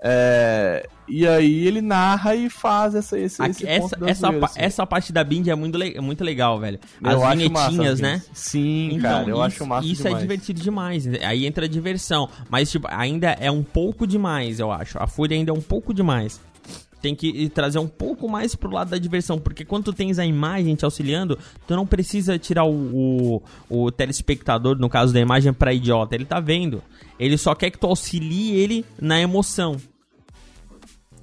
[0.06, 4.60] É, e aí ele narra e faz essa, esse, Aqui, esse essa, essa, zoeira, assim.
[4.60, 6.78] essa parte da Bind é muito, le muito legal, velho.
[7.02, 8.22] As eu vinhetinhas, né?
[8.34, 10.18] Sim, então, cara, eu isso, acho massa Isso é demais.
[10.18, 11.06] é divertido demais.
[11.22, 12.28] Aí entra a diversão.
[12.50, 15.02] Mas, tipo, ainda é um pouco demais, eu acho.
[15.02, 16.38] A Fúria ainda é um pouco demais.
[17.00, 20.26] Tem que trazer um pouco mais pro lado da diversão, porque quando tu tens a
[20.26, 25.50] imagem te auxiliando, tu não precisa tirar o, o, o telespectador, no caso da imagem,
[25.54, 26.14] pra idiota.
[26.14, 26.82] Ele tá vendo.
[27.18, 29.78] Ele só quer que tu auxilie ele na emoção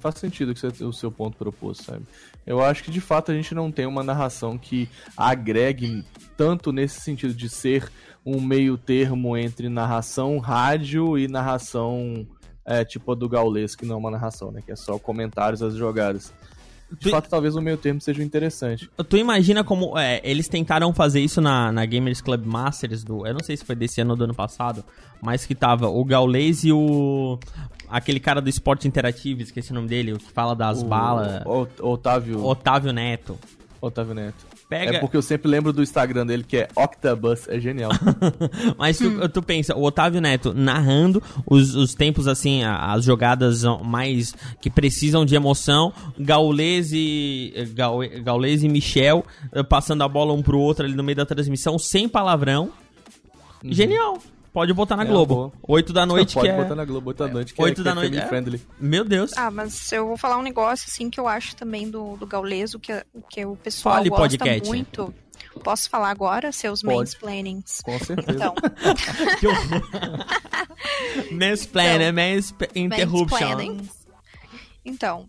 [0.02, 2.02] faz sentido que você, o seu ponto proposto, sabe?
[2.44, 6.04] Eu acho que de fato a gente não tem uma narração que agregue
[6.36, 7.90] tanto nesse sentido de ser
[8.26, 12.26] um meio termo entre narração rádio e narração
[12.64, 14.60] é, tipo a do Gaules, que não é uma narração, né?
[14.64, 16.32] Que é só comentários das jogadas.
[16.90, 17.10] De tu...
[17.10, 18.90] fato, talvez o meio termo seja interessante.
[19.08, 23.26] Tu imagina como é, eles tentaram fazer isso na, na Gamers Club Masters do.
[23.26, 24.84] Eu não sei se foi desse ano ou do ano passado,
[25.20, 27.38] mas que tava o Gaules e o
[27.92, 31.42] aquele cara do esporte interativo, esqueci o nome dele, o que fala das o, balas.
[31.78, 32.42] Otávio.
[32.44, 33.38] Otávio Neto.
[33.80, 34.46] Otávio Neto.
[34.68, 34.96] Pega...
[34.96, 37.90] É porque eu sempre lembro do Instagram dele que é Octabus, é genial.
[38.78, 44.34] Mas tu, tu, pensa, o Otávio Neto narrando os, os tempos assim, as jogadas mais
[44.62, 47.52] que precisam de emoção, Gaules e,
[48.24, 51.78] Gaules e Michel eh, passando a bola um pro outro ali no meio da transmissão,
[51.78, 52.70] sem palavrão.
[53.62, 53.72] Uhum.
[53.72, 54.18] Genial.
[54.52, 55.52] Pode botar na é Globo.
[55.66, 57.90] Oito da noite Pode que botar na Globo, oito da noite que Oito é, da
[57.92, 58.18] que noite.
[58.18, 58.60] É friendly.
[58.78, 59.32] Meu Deus.
[59.36, 62.78] Ah, mas eu vou falar um negócio assim que eu acho também do, do Gauleso,
[62.78, 64.68] que, que o pessoal Fale, gosta podcast.
[64.68, 65.14] muito.
[65.64, 66.96] Posso falar agora, seus Pode.
[66.96, 67.80] mansplainings?
[67.82, 68.32] Com certeza.
[68.32, 68.54] Então,
[69.40, 70.26] Que horror.
[71.32, 72.12] Mansplain, né?
[72.12, 73.38] Mans interruption.
[73.48, 73.88] mansplaining.
[74.84, 75.28] Então,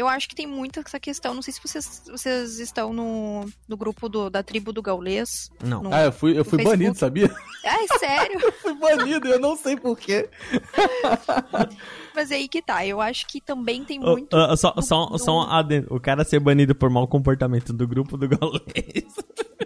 [0.00, 1.34] eu acho que tem muito essa questão.
[1.34, 5.50] Não sei se vocês, vocês estão no, no grupo do, da tribo do Gaulês.
[5.62, 5.82] Não.
[5.82, 5.92] No...
[5.94, 6.78] Ah, eu fui, eu fui Facebook.
[6.78, 7.30] banido, sabia?
[7.64, 8.40] Ai, sério?
[8.62, 10.28] fui banido, eu não sei porquê.
[12.14, 12.84] Mas é aí que tá.
[12.84, 14.34] Eu acho que também tem muito.
[14.36, 15.86] ô, só, do- só, do- só um adendo.
[15.94, 19.14] O cara ser banido por mau comportamento do grupo do Gaulês.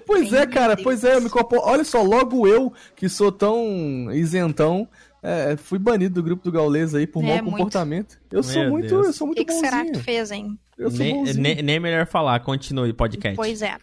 [0.06, 1.14] Pois Ai, é, cara, meu pois Deus.
[1.14, 1.56] é, eu me compo...
[1.62, 4.86] Olha só, logo eu, que sou tão isentão,
[5.24, 7.50] é, fui banido do grupo do Gaules aí por É, mau muito.
[7.56, 8.18] comportamento.
[8.30, 9.06] Eu sou muito, Deus.
[9.06, 10.04] eu sou O muito que, que será que tu bonzinho.
[10.04, 10.58] fez, hein?
[10.76, 11.40] Eu sou Nem, bonzinho.
[11.42, 12.38] nem, nem melhor falar.
[12.40, 13.36] Continue, podcast.
[13.36, 13.76] Pois é.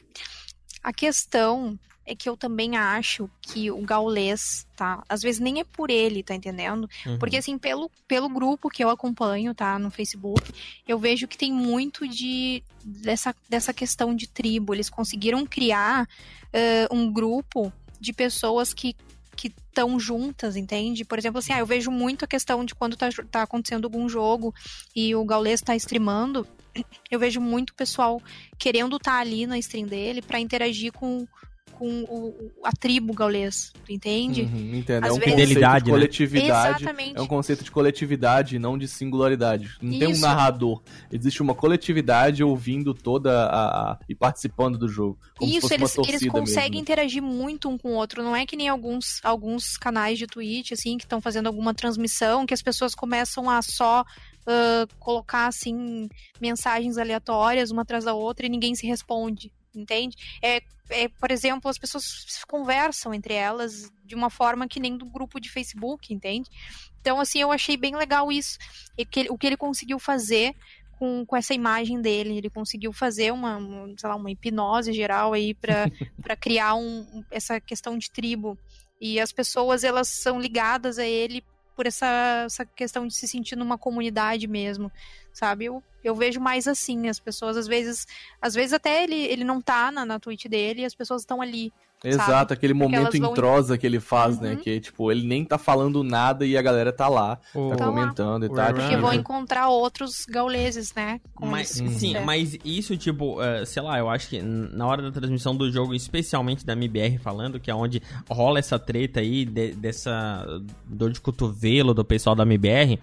[0.84, 5.04] A questão é que eu também acho que o gaulês, tá?
[5.08, 6.90] Às vezes nem é por ele, tá entendendo?
[7.06, 7.18] Uhum.
[7.20, 10.52] Porque assim, pelo, pelo grupo que eu acompanho, tá, no Facebook,
[10.88, 14.74] eu vejo que tem muito de dessa, dessa questão de tribo.
[14.74, 16.08] Eles conseguiram criar
[16.52, 18.96] eh, um grupo de pessoas que
[19.42, 21.04] que estão juntas, entende?
[21.04, 24.08] Por exemplo, assim, ah, eu vejo muito a questão de quando tá, tá acontecendo algum
[24.08, 24.54] jogo
[24.96, 26.48] e o Gaules tá streamando,
[27.10, 28.22] eu vejo muito pessoal
[28.60, 31.28] querendo estar ali na stream dele pra interagir com,
[31.72, 34.44] com o, a tribo gaulês, tu entende?
[34.44, 35.06] Uhum, entendo.
[35.06, 35.98] É Às um vezes- conceito Fidelidade, de né?
[35.98, 36.84] coletividade.
[36.84, 37.18] Exatamente.
[37.18, 39.70] É um conceito de coletividade, não de singularidade.
[39.82, 40.22] Não tem um Isso.
[40.22, 40.82] narrador.
[41.12, 43.92] Existe uma coletividade ouvindo toda a.
[43.94, 45.18] a- e participando do jogo.
[45.38, 46.82] Como se Isso, fosse eles, eles conseguem mesmo.
[46.82, 48.22] interagir muito um com o outro.
[48.24, 52.46] Não é que nem alguns, alguns canais de Twitch, assim, que estão fazendo alguma transmissão,
[52.46, 54.04] que as pessoas começam a só
[54.48, 56.10] ah, colocar, assim,
[56.40, 59.52] mensagens aleatórias uma atrás da outra e ninguém se responde.
[59.74, 60.18] Entende?
[60.42, 60.62] É,
[60.92, 62.04] é, por exemplo, as pessoas
[62.48, 66.50] conversam entre elas de uma forma que nem do grupo de Facebook, entende?
[67.00, 68.58] Então, assim, eu achei bem legal isso.
[69.10, 70.54] Que, o que ele conseguiu fazer
[71.02, 72.38] com, com essa imagem dele.
[72.38, 73.60] Ele conseguiu fazer uma,
[73.98, 75.88] sei lá, uma hipnose geral aí para
[76.40, 78.56] criar um- essa questão de tribo.
[79.00, 81.44] E as pessoas, elas são ligadas a ele
[81.76, 84.92] por essa, essa questão de se sentir numa comunidade mesmo,
[85.34, 85.66] sabe?
[85.66, 88.08] Eu, eu vejo mais assim, as pessoas às vezes,
[88.42, 91.42] às vezes até ele, ele não tá na, na tweet dele e as pessoas estão
[91.42, 91.72] ali.
[92.04, 92.54] Exato, sabe?
[92.54, 94.52] aquele momento em trosa que ele faz, né?
[94.54, 94.58] Uhum.
[94.58, 97.86] Que, tipo, ele nem tá falando nada e a galera tá lá, O- tá Tá
[97.86, 97.92] lá.
[97.92, 98.74] comentando e O tá.
[98.74, 101.22] Porque vão encontrar outros gauleses, né?
[101.40, 102.00] Mas, isso.
[102.00, 102.20] sim, É.
[102.20, 105.94] mas isso, tipo, eh, sei lá, eu acho que na hora da transmissão do jogo,
[105.94, 110.46] especialmente da MBR falando, que é onde rola essa treta aí, de- dessa
[110.88, 113.00] dor de cotovelo do pessoal da MBR,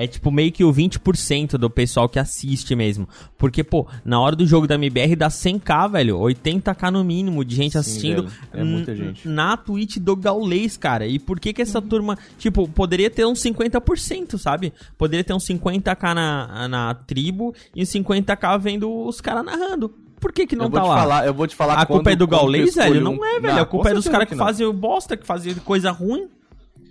[0.00, 3.08] é tipo meio que o 20% do pessoal que assiste mesmo.
[3.36, 7.56] Porque, pô, na hora do jogo da MBR dá 100k, velho, 80k no mínimo de
[7.56, 8.22] gente Sim, assistindo.
[8.28, 9.26] velho, é muita gente.
[9.26, 11.04] Na Twitch do Gaulês, cara.
[11.04, 14.72] E por que que essa turma, tipo, poderia ter uns 50%, sabe?
[14.96, 19.92] Poderia ter uns 50k na, na tribo e 50k vendo os caras narrando.
[20.20, 20.96] Por que que não eu vou tá te lá?
[20.96, 22.86] falar, eu vou te falar a culpa é do Gaulês, velho?
[22.86, 23.54] escolho Não um- é, velho.
[23.54, 24.44] Não, a culpa é dos caras que, não.
[24.44, 26.28] fazem bosta, que fazem coisa ruim.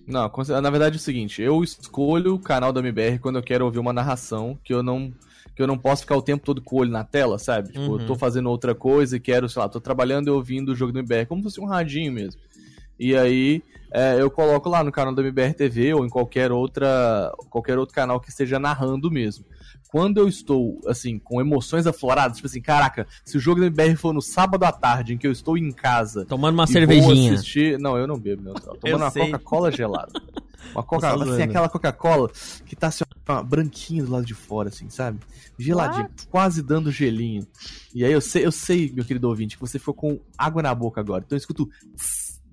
[0.08, 0.32] Não,
[0.62, 3.80] na verdade é o seguinte, eu escolho o canal da MBR quando eu quero ouvir
[3.80, 5.12] uma narração que eu não
[5.56, 7.70] que eu não posso ficar o tempo todo com o olho na tela, sabe?
[7.70, 8.00] Tipo, Uhum.
[8.00, 10.92] eu tô fazendo outra coisa e quero, sei lá, tô trabalhando e ouvindo o jogo
[10.92, 12.40] do MBR, como se fosse um radinho mesmo.
[13.00, 17.32] E aí é, eu coloco lá no canal da MBR TV ou em qualquer outra
[17.50, 19.46] qualquer outro canal que esteja narrando mesmo.
[19.90, 23.96] Quando eu estou, assim, com emoções afloradas, tipo assim, caraca, se o jogo da MBR
[23.96, 27.34] for no sábado à tarde, em que eu estou em casa Tomando uma cervejinha.
[27.34, 27.80] Assistir...
[27.80, 28.54] Não, eu não bebo, meu.
[28.54, 29.12] Tomando uma.
[29.12, 30.12] Coca-Cola gelada.
[30.74, 32.30] Uma Coca-Cola, assim, aquela Coca-Cola
[32.66, 35.20] que tá assim, ó, branquinha do lado de fora, assim, sabe?
[35.58, 36.28] Geladinho, What?
[36.28, 37.48] quase dando gelinho.
[37.94, 40.76] E aí eu sei, eu sei, meu querido ouvinte, que você ficou com água na
[40.76, 41.24] boca agora.
[41.26, 41.70] Então eu escuto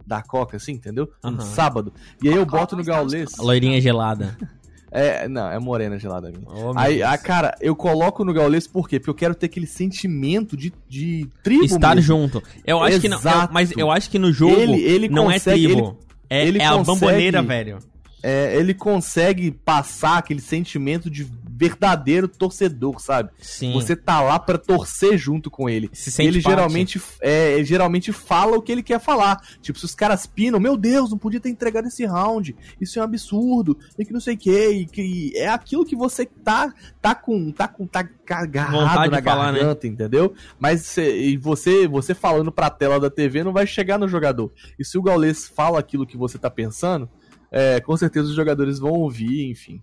[0.07, 1.11] da Coca, assim, entendeu?
[1.24, 1.93] Um sábado.
[2.22, 3.39] E aí eu boto no Gaulês.
[3.39, 4.37] A loirinha gelada.
[4.97, 6.47] É, não, é morena gelada minha.
[6.47, 7.09] Oh, Aí, Deus.
[7.11, 9.01] ah, cara, eu coloco no Gaulês por quê?
[9.01, 12.07] Porque eu quero ter aquele sentimento de, de tribo Estar mesmo.
[12.07, 12.42] junto.
[12.64, 13.16] Eu acho que não.
[13.16, 13.53] eu- Exato.
[13.53, 15.99] mas eu acho que no jogo Ele- ele não consegue- é tribo.
[16.30, 17.78] é ele é a consegue- bamboneira, velho.
[18.22, 21.26] É, ele consegue passar aquele sentimento de
[21.57, 23.30] verdadeiro torcedor, sabe?
[23.40, 23.72] Sim.
[23.74, 25.88] Você tá lá pra torcer junto com ele.
[25.92, 26.55] se E sente ele parte.
[26.57, 29.40] geralmente, é, ele geralmente fala o que ele quer falar.
[29.62, 32.57] Tipo, se os caras pinam, meu Deus, não podia ter entregado esse round.
[32.80, 33.78] Isso é um absurdo.
[33.98, 34.68] E que não sei o que.
[34.68, 37.52] E que é aquilo que você tá, tá com.
[37.52, 37.86] tá com.
[37.86, 39.59] tá agarrado na falar, né?
[39.61, 40.34] garganta, entendeu?
[40.59, 44.52] Mas cê- e você, você falando pra tela da TV não vai chegar no jogador.
[44.78, 47.09] E se o Gaules fala aquilo que você tá pensando,
[47.52, 49.80] é, com certeza os jogadores vão ouvir, enfim.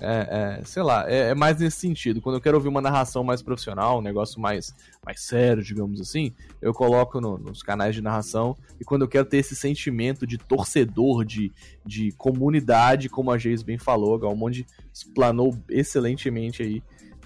[0.00, 2.20] É, é, sei lá, é, é, mais nesse sentido.
[2.20, 4.74] Quando eu quero ouvir uma narração mais profissional, um negócio mais,
[5.04, 8.56] mais sério, digamos assim, eu coloco no, nos canais de narração.
[8.80, 11.52] E quando eu quero ter esse sentimento de torcedor, de,
[11.84, 16.82] de comunidade, como a Geis bem falou, o Galmonde explanou excelentemente aí.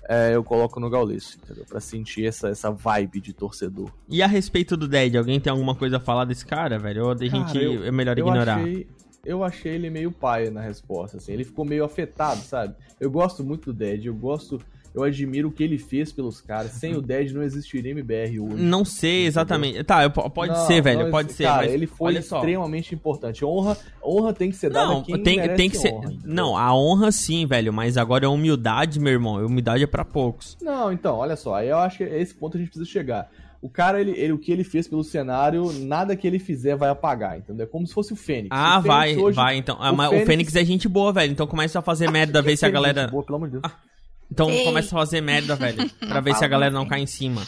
[0.09, 1.65] É, eu coloco no Gaules, entendeu?
[1.65, 3.93] Pra sentir essa, essa vibe de torcedor.
[4.09, 7.05] E a respeito do Dead, alguém tem alguma coisa a falar desse cara, velho?
[7.05, 8.59] Ou a gente eu, é melhor ignorar?
[8.59, 8.89] Achei,
[9.25, 11.33] eu achei ele meio paia na resposta, assim.
[11.33, 12.75] Ele ficou meio afetado, sabe?
[12.99, 14.61] Eu gosto muito do Dead, eu gosto
[14.93, 16.73] eu admiro o que ele fez pelos caras.
[16.73, 18.57] Sem o Dead não existiria MBR hoje.
[18.57, 19.79] Não sei exatamente.
[19.79, 20.11] Entendeu?
[20.11, 21.45] Tá, pode não, ser, velho, não, pode ser.
[21.45, 23.45] Cara, ele foi extremamente importante.
[23.45, 25.93] Honra, honra tem que ser dada não, quem tem, tem que ser.
[25.93, 29.45] Honra, não, a honra sim, velho, mas agora é humildade, meu irmão.
[29.45, 30.59] Humildade é para poucos.
[30.61, 31.55] Não, então, olha só.
[31.55, 33.31] Aí eu acho que é esse ponto a gente precisa chegar.
[33.63, 36.89] O cara, ele, ele, o que ele fez pelo cenário, nada que ele fizer vai
[36.89, 37.67] apagar, entendeu?
[37.67, 38.49] É como se fosse o Fênix.
[38.51, 39.77] Ah, o Fênix vai, hoje, vai, então.
[39.77, 40.23] O, ah, Fênix...
[40.23, 41.31] o Fênix é gente boa, velho.
[41.31, 43.09] Então começa a fazer merda, ver se a galera.
[43.09, 43.65] Boa, pelo amor de Deus.
[43.67, 43.77] Ah,
[44.33, 44.65] então Ei.
[44.65, 45.91] começa a fazer merda, velho.
[45.99, 47.43] Pra ver se a galera não cai em cima.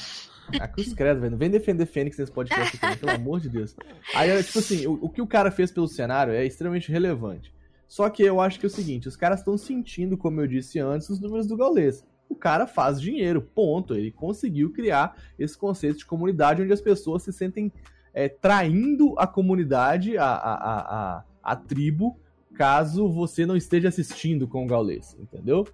[0.61, 1.31] Ah, cruz credo, velho.
[1.31, 3.75] Não vem defender Fênix nesse podcast aqui, pelo amor de Deus.
[4.15, 7.51] Aí, tipo assim, o, o que o cara fez pelo cenário é extremamente relevante.
[7.89, 10.79] Só que eu acho que é o seguinte, os caras estão sentindo, como eu disse
[10.79, 13.95] antes, os números do Gaules o cara faz dinheiro, ponto.
[13.95, 17.73] Ele conseguiu criar esse conceito de comunidade onde as pessoas se sentem
[18.13, 22.19] é, traindo a comunidade, a, a, a, a, tribo,
[22.55, 25.67] caso você não esteja assistindo com o Gaules, entendeu?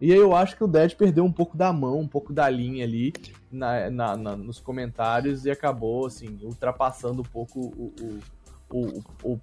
[0.00, 2.48] E aí eu acho que o Dead perdeu um pouco da mão, um pouco da
[2.48, 3.12] linha ali
[3.50, 7.92] na, na, na nos comentários e acabou, assim, ultrapassando um pouco o,
[8.72, 9.40] o, o, o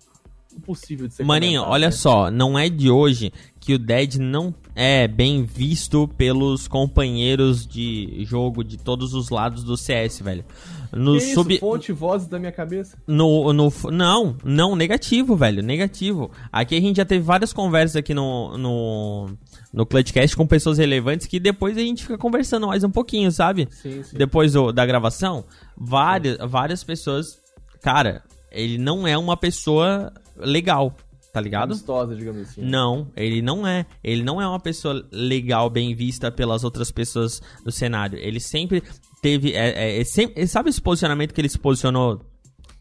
[0.65, 1.91] possível de ser Maninho, olha né?
[1.91, 8.23] só, não é de hoje que o Dead não é bem visto pelos companheiros de
[8.23, 10.45] jogo de todos os lados do CS, velho.
[10.93, 11.53] No que sub...
[11.53, 11.59] isso?
[11.59, 12.97] Fonte vozes da minha cabeça?
[13.05, 16.31] No, no, não, não, negativo, velho, negativo.
[16.49, 19.29] Aqui a gente já teve várias conversas aqui no, no,
[19.73, 23.67] no Clutchcast com pessoas relevantes que depois a gente fica conversando mais um pouquinho, sabe?
[23.69, 24.17] Sim, sim.
[24.17, 25.43] Depois do, da gravação,
[25.75, 27.37] várias, várias pessoas...
[27.81, 30.95] Cara, ele não é uma pessoa legal,
[31.33, 31.71] tá ligado?
[31.71, 32.61] Amistosa, digamos assim.
[32.61, 33.85] Não, ele não é.
[34.03, 38.17] Ele não é uma pessoa legal, bem vista pelas outras pessoas do cenário.
[38.19, 38.83] Ele sempre
[39.21, 39.53] teve.
[39.53, 42.21] É, é, é sabe esse posicionamento que ele se posicionou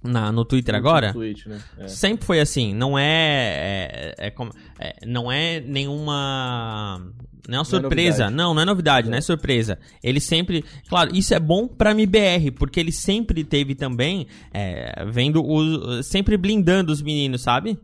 [0.03, 1.13] na, no Twitter no agora?
[1.13, 1.61] Tweet, né?
[1.79, 1.89] é.
[1.89, 2.75] Sempre foi assim.
[2.75, 4.35] Não é, é, é,
[4.79, 7.13] é não é nenhuma
[7.49, 8.25] não é uma surpresa.
[8.25, 9.11] É não, não é novidade, é.
[9.11, 9.79] não é surpresa.
[10.03, 10.65] Ele sempre.
[10.89, 14.27] Claro, isso é bom pra MBR, porque ele sempre teve também.
[14.53, 16.07] É, vendo os.
[16.07, 17.79] Sempre blindando os meninos, sabe?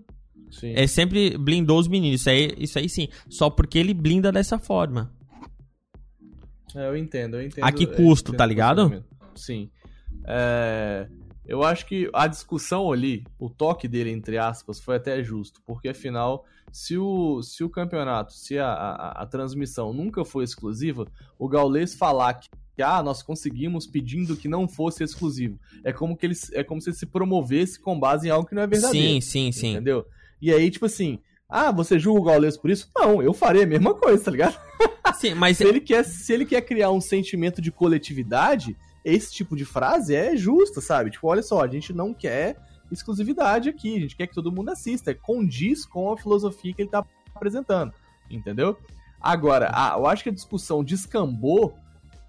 [0.50, 0.74] Sim.
[0.74, 2.20] É sempre blindou os meninos.
[2.20, 3.08] Isso aí, isso aí sim.
[3.28, 5.10] Só porque ele blinda dessa forma.
[6.74, 7.64] É, eu entendo, eu entendo.
[7.64, 9.02] A que custo, tá ligado?
[9.34, 9.70] Sim.
[10.26, 11.06] É,
[11.52, 15.90] eu acho que a discussão ali, o toque dele, entre aspas, foi até justo, porque
[15.90, 21.06] afinal se o, se o campeonato, se a, a, a transmissão nunca foi exclusiva,
[21.38, 22.48] o Gaules falar que
[22.82, 25.60] ah, nós conseguimos pedindo que não fosse exclusivo.
[25.84, 28.62] É como que eles é como se se promovesse com base em algo que não
[28.62, 29.06] é verdadeiro.
[29.06, 29.72] Sim, sim, sim.
[29.72, 30.06] Entendeu?
[30.40, 32.88] E aí, tipo assim, ah, você julga o Gaules por isso?
[32.96, 34.58] Não, eu faria a mesma coisa, tá ligado?
[35.16, 38.74] Sim, mas se ele quer, se ele quer criar um sentimento de coletividade,
[39.04, 41.10] esse tipo de frase é justa, sabe?
[41.10, 42.56] Tipo, olha só, a gente não quer
[42.90, 46.90] exclusividade aqui, a gente quer que todo mundo assista, condiz com a filosofia que ele
[46.90, 47.92] tá apresentando,
[48.30, 48.76] entendeu?
[49.20, 51.74] Agora, a, eu acho que a discussão descambou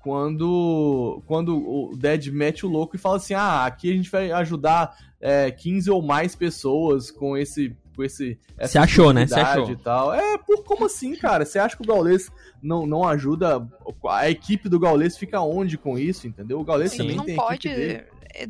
[0.04, 4.32] quando, quando o Dead mete o louco e fala assim: ah, aqui a gente vai
[4.32, 7.76] ajudar é, 15 ou mais pessoas com esse.
[7.96, 9.28] Com esse Você achou, né?
[9.28, 9.70] Você achou.
[9.70, 10.14] E tal.
[10.14, 11.46] É, por, como assim, cara?
[11.46, 12.30] Você acha que o Gaules
[12.62, 13.68] não, não ajuda?
[14.10, 16.60] A equipe do Gaules fica onde com isso, entendeu?
[16.60, 17.70] O Gaules também não tem pode,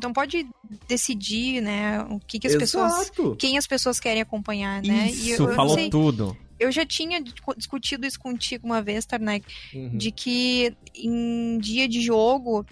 [0.02, 0.46] não pode
[0.88, 3.12] decidir, né, o que, que as Exato.
[3.12, 5.10] pessoas, quem as pessoas querem acompanhar, né?
[5.10, 6.36] Isso, eu, eu falou sei, tudo.
[6.58, 7.22] Eu já tinha
[7.56, 9.96] discutido isso contigo uma vez, Tarnek, uhum.
[9.96, 12.64] de que em dia de jogo,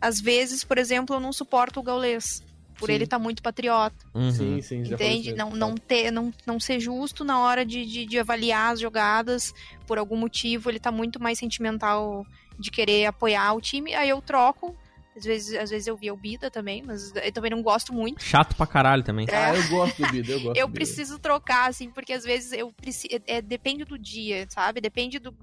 [0.00, 2.42] às vezes, por exemplo, eu não suporto o gaulês
[2.78, 2.94] por sim.
[2.94, 3.96] ele estar tá muito patriota.
[4.14, 4.30] Uhum.
[4.30, 5.34] Sim, sim, Entende?
[5.34, 9.52] Não, não, ter, não, não ser justo na hora de, de, de, avaliar as jogadas,
[9.86, 12.24] por algum motivo, ele tá muito mais sentimental
[12.58, 14.74] de querer apoiar o time, aí eu troco
[15.18, 18.22] às vezes, às vezes eu via o Bida também, mas eu também não gosto muito.
[18.22, 19.26] Chato pra caralho também.
[19.28, 19.36] É.
[19.36, 20.56] Ah, eu gosto do Bida, eu gosto.
[20.56, 23.08] eu preciso trocar, assim, porque às vezes eu preciso.
[23.26, 24.80] É, depende do dia, sabe?
[24.80, 25.34] Depende do.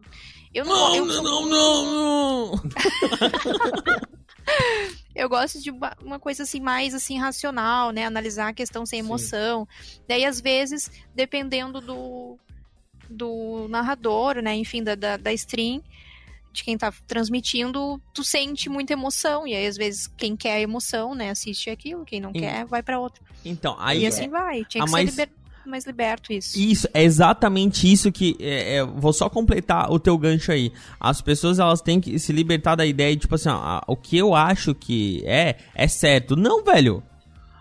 [0.53, 0.75] Eu não.
[0.75, 2.63] Não, eu, não, não, não!
[5.15, 8.05] eu gosto de uma, coisa assim mais assim racional, né?
[8.05, 9.67] Analisar a questão sem emoção.
[9.79, 10.01] Sim.
[10.07, 12.37] Daí às vezes, dependendo do
[13.09, 14.55] do narrador, né?
[14.55, 15.81] Enfim, da, da, da stream,
[16.51, 19.45] de quem tá transmitindo, tu sente muita emoção.
[19.45, 22.39] E aí, às vezes, quem quer emoção, né, assiste aquilo, quem não e...
[22.39, 23.23] quer, vai para outro.
[23.43, 24.03] Então, aí.
[24.03, 24.65] E assim vai.
[24.65, 25.13] Tinha que mais...
[25.13, 25.44] ser liber...
[25.69, 26.59] mais liberto isso.
[26.59, 28.35] Isso, é exatamente isso que.
[28.39, 30.71] É, é, vou só completar o teu gancho aí.
[30.99, 34.17] As pessoas elas têm que se libertar da ideia de, tipo assim, ó, o que
[34.17, 36.35] eu acho que é, é certo.
[36.35, 37.03] Não, velho.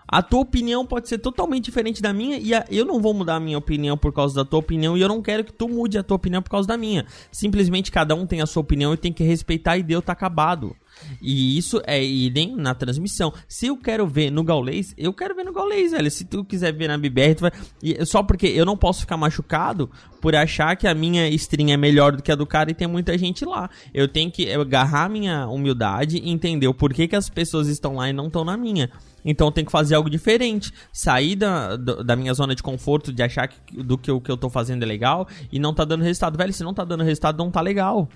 [0.07, 3.35] A tua opinião pode ser totalmente diferente da minha e a, eu não vou mudar
[3.35, 5.97] a minha opinião por causa da tua opinião e eu não quero que tu mude
[5.97, 7.07] a tua opinião por causa da minha.
[7.31, 10.75] Simplesmente cada um tem a sua opinião e tem que respeitar e Deus tá acabado.
[11.21, 13.33] E isso é idem na transmissão.
[13.47, 16.09] Se eu quero ver no Gaulês, eu quero ver no Gaulês, velho.
[16.09, 17.51] Se tu quiser ver na BBR, tu vai...
[17.81, 19.89] E só porque eu não posso ficar machucado
[20.21, 22.87] por achar que a minha stream é melhor do que a do cara e tem
[22.87, 23.69] muita gente lá.
[23.93, 28.09] Eu tenho que agarrar minha humildade e entender o porquê que as pessoas estão lá
[28.09, 28.89] e não estão na minha.
[29.23, 30.71] Então eu tenho que fazer algo diferente.
[30.93, 34.37] Sair da, da minha zona de conforto, de achar que do que o que eu
[34.37, 36.37] tô fazendo é legal e não tá dando resultado.
[36.37, 38.07] Velho, se não tá dando resultado, não tá legal.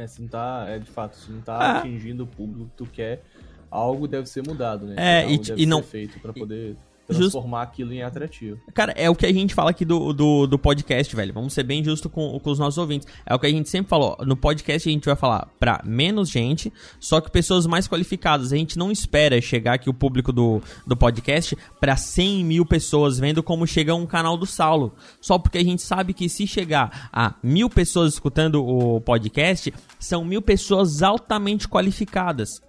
[0.00, 1.78] É, se não tá, é de fato, se não tá ah.
[1.78, 3.22] atingindo o público que tu quer,
[3.70, 4.94] algo deve ser mudado, né?
[4.96, 6.76] É, e, e não feito para poder
[7.06, 7.72] transformar Just...
[7.72, 8.60] aquilo em atrativo.
[8.74, 11.32] Cara, é o que a gente fala aqui do, do, do, podcast, velho.
[11.32, 13.06] Vamos ser bem justo com, com os nossos ouvintes.
[13.24, 14.16] É o que a gente sempre falou.
[14.20, 18.52] No podcast a gente vai falar pra menos gente, só que pessoas mais qualificadas.
[18.52, 23.18] A gente não espera chegar aqui o público do, do podcast pra 100 mil pessoas
[23.18, 24.94] vendo como chega um canal do Saulo.
[25.20, 30.24] Só porque a gente sabe que se chegar a mil pessoas escutando o podcast, são
[30.24, 32.60] mil pessoas altamente qualificadas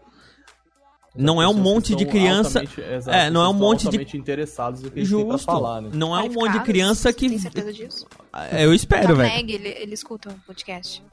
[1.17, 2.63] não é um monte de criança.
[2.63, 5.39] Exato, é, não é um monte de interessados no que Justo.
[5.39, 5.89] falar, né?
[5.93, 8.05] Não é um monte de criança que Tem certeza disso?
[8.51, 9.49] É, eu espero, velho.
[9.49, 11.03] Ele, ele escuta o podcast.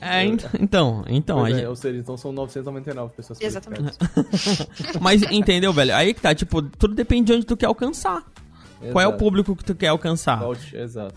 [0.00, 0.24] É,
[0.60, 1.46] então, então.
[1.46, 1.66] É, gente...
[1.66, 3.40] Ou seja, então são 999 pessoas.
[3.40, 3.98] Exatamente.
[5.00, 5.94] Mas entendeu, velho?
[5.94, 8.24] Aí que tá, tipo, tudo depende de onde tu quer alcançar.
[8.80, 8.92] Exato.
[8.92, 10.40] Qual é o público que tu quer alcançar?
[10.72, 11.14] Exato.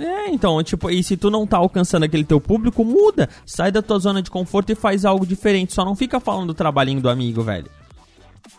[0.00, 3.28] É, então, tipo, e se tu não tá alcançando aquele teu público, muda.
[3.44, 5.74] Sai da tua zona de conforto e faz algo diferente.
[5.74, 7.70] Só não fica falando do trabalhinho do amigo, velho.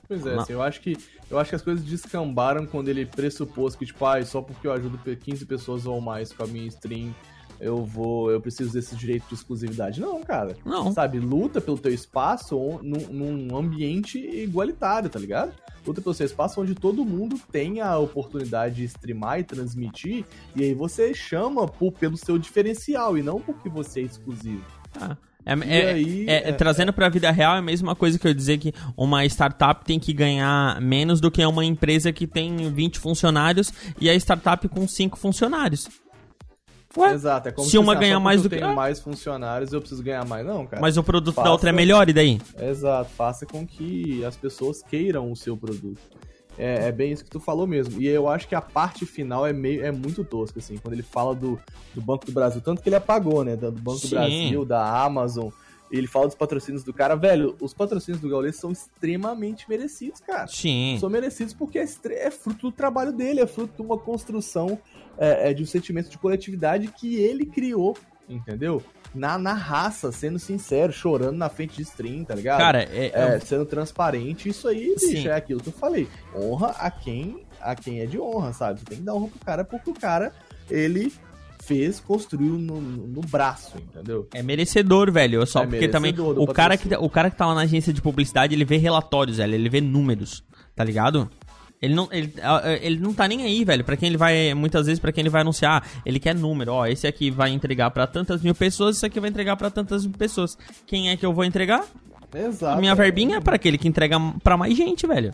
[0.08, 0.98] Pois é, assim, eu acho que
[1.30, 4.74] eu acho que as coisas descambaram quando ele pressupôs que, tipo, ah, só porque eu
[4.74, 7.16] ajudo 15 pessoas ou mais com a minha stream,
[7.62, 10.02] eu vou, eu preciso desse direito de exclusividade.
[10.02, 10.58] Não, cara.
[10.66, 10.92] Não.
[10.92, 15.54] Sabe, luta pelo teu espaço num, num ambiente igualitário, tá ligado?
[15.86, 20.64] luta pelo seu espaço onde todo mundo tem a oportunidade de streamar e transmitir, e
[20.64, 24.64] aí você chama por, pelo seu diferencial e não porque você é exclusivo.
[25.00, 25.18] Ah.
[25.44, 28.28] É, é, aí, é, é, trazendo para a vida real é a mesma coisa que
[28.28, 32.72] eu dizer que uma startup tem que ganhar menos do que uma empresa que tem
[32.72, 35.90] 20 funcionários e a startup com 5 funcionários.
[36.98, 37.14] Ué?
[37.14, 38.56] Exato, é como se, se uma ganhar mais do que.
[38.56, 40.46] Eu tenho mais funcionários, eu preciso ganhar mais.
[40.46, 40.82] Não, cara.
[40.82, 41.46] Mas o produto faça...
[41.46, 42.42] da outra é melhor, e daí?
[42.60, 46.00] Exato, faça com que as pessoas queiram o seu produto.
[46.58, 48.02] É, é, bem isso que tu falou mesmo.
[48.02, 51.04] E eu acho que a parte final é meio é muito tosca, assim, quando ele
[51.04, 51.60] fala do,
[51.96, 52.62] do Banco do Brasil.
[52.62, 53.56] Tanto que ele apagou, né?
[53.56, 54.10] Do Banco Sim.
[54.10, 55.50] do Brasil, da Amazon.
[55.92, 57.16] Ele fala dos patrocínios do cara.
[57.16, 60.48] Velho, os patrocínios do Gaules são extremamente merecidos, cara.
[60.48, 60.98] Sim.
[61.00, 64.80] São merecidos porque é, é fruto do trabalho dele, é fruto de uma construção
[65.18, 67.98] é, é, de um sentimento de coletividade que ele criou,
[68.30, 68.82] entendeu?
[69.14, 72.60] Na, na raça, sendo sincero, chorando na frente de stream, tá ligado?
[72.60, 75.28] Cara, é, é, é sendo transparente, isso aí, bicho, Sim.
[75.28, 76.08] é aquilo que eu falei.
[76.34, 78.80] Honra a quem, a quem é de honra, sabe?
[78.80, 80.34] Você tem que dar honra pro cara, porque o cara,
[80.70, 81.12] ele
[81.62, 84.28] fez, construiu no, no, braço, entendeu?
[84.34, 85.46] É merecedor, velho.
[85.46, 88.02] Só é porque também o cara, que, o cara que tá lá na agência de
[88.02, 89.54] publicidade, ele vê relatórios, velho.
[89.54, 90.44] Ele vê números,
[90.76, 91.30] tá ligado?
[91.82, 92.32] Ele não, ele,
[92.82, 93.84] ele não tá nem aí, velho.
[93.84, 94.54] Pra quem ele vai.
[94.54, 96.74] Muitas vezes, para quem ele vai anunciar, ele quer número.
[96.74, 100.06] Ó, esse aqui vai entregar para tantas mil pessoas, esse aqui vai entregar para tantas
[100.06, 100.58] mil pessoas.
[100.86, 101.86] Quem é que eu vou entregar?
[102.34, 102.78] Exato.
[102.78, 105.34] A minha verbinha é para aquele que entrega para mais gente, velho.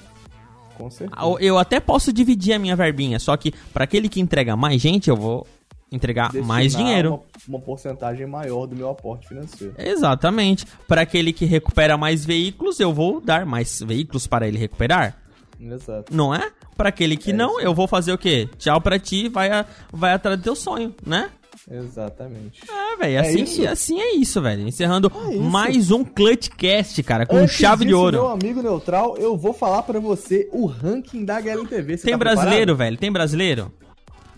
[0.78, 1.20] Com certeza.
[1.40, 5.10] Eu até posso dividir a minha verbinha, só que para aquele que entrega mais gente,
[5.10, 5.46] eu vou
[5.92, 7.10] entregar Destinar mais dinheiro.
[7.10, 9.74] Uma, uma, porcentagem maior do meu aporte financeiro.
[9.78, 10.66] Exatamente.
[10.88, 15.18] Para aquele que recupera mais veículos, eu vou dar mais veículos para ele recuperar.
[15.60, 16.14] Exato.
[16.14, 16.52] Não é?
[16.76, 17.62] Para aquele que é não, isso.
[17.62, 18.48] eu vou fazer o quê?
[18.58, 21.32] Tchau pra ti, vai, a, vai atrás do teu sonho, né?
[21.70, 22.62] Exatamente.
[22.70, 24.66] É, velho, é assim, é assim é isso, velho.
[24.66, 25.44] Encerrando é isso.
[25.44, 28.18] mais um Clutchcast, cara, com Antes chave disso, de ouro.
[28.18, 31.98] Meu amigo neutral, eu vou falar para você o ranking da HLTV.
[31.98, 32.78] Você tem tá brasileiro, preparado?
[32.78, 32.98] velho?
[32.98, 33.74] Tem brasileiro?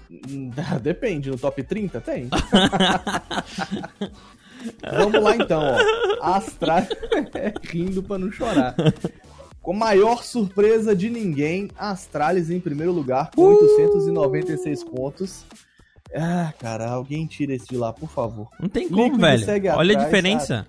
[0.81, 2.29] Depende, no top 30 tem.
[4.91, 5.77] Vamos lá então, ó.
[6.35, 6.87] Astra
[7.63, 8.75] rindo pra não chorar.
[9.61, 13.77] Com maior surpresa de ninguém, Astralis em primeiro lugar, com uh!
[13.77, 15.45] 896 pontos.
[16.13, 18.49] Ah, cara, alguém tira esse de lá, por favor.
[18.59, 19.45] Não tem como, velho.
[19.75, 20.67] Olha atrás, a diferença.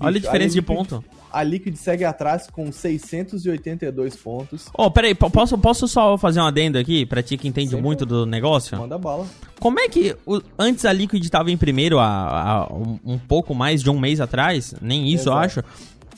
[0.00, 1.04] Olha a diferença de ponto.
[1.32, 4.66] A Liquid segue atrás com 682 pontos.
[4.76, 7.82] Ó, oh, peraí, posso, posso só fazer um adendo aqui pra ti que entende Sempre
[7.82, 8.78] muito do negócio?
[8.78, 9.26] Manda bala.
[9.60, 13.54] Como é que o, antes a Liquid estava em primeiro há, há um, um, pouco
[13.54, 14.74] mais de um mês atrás?
[14.80, 15.36] Nem isso, Exato.
[15.36, 15.64] eu acho.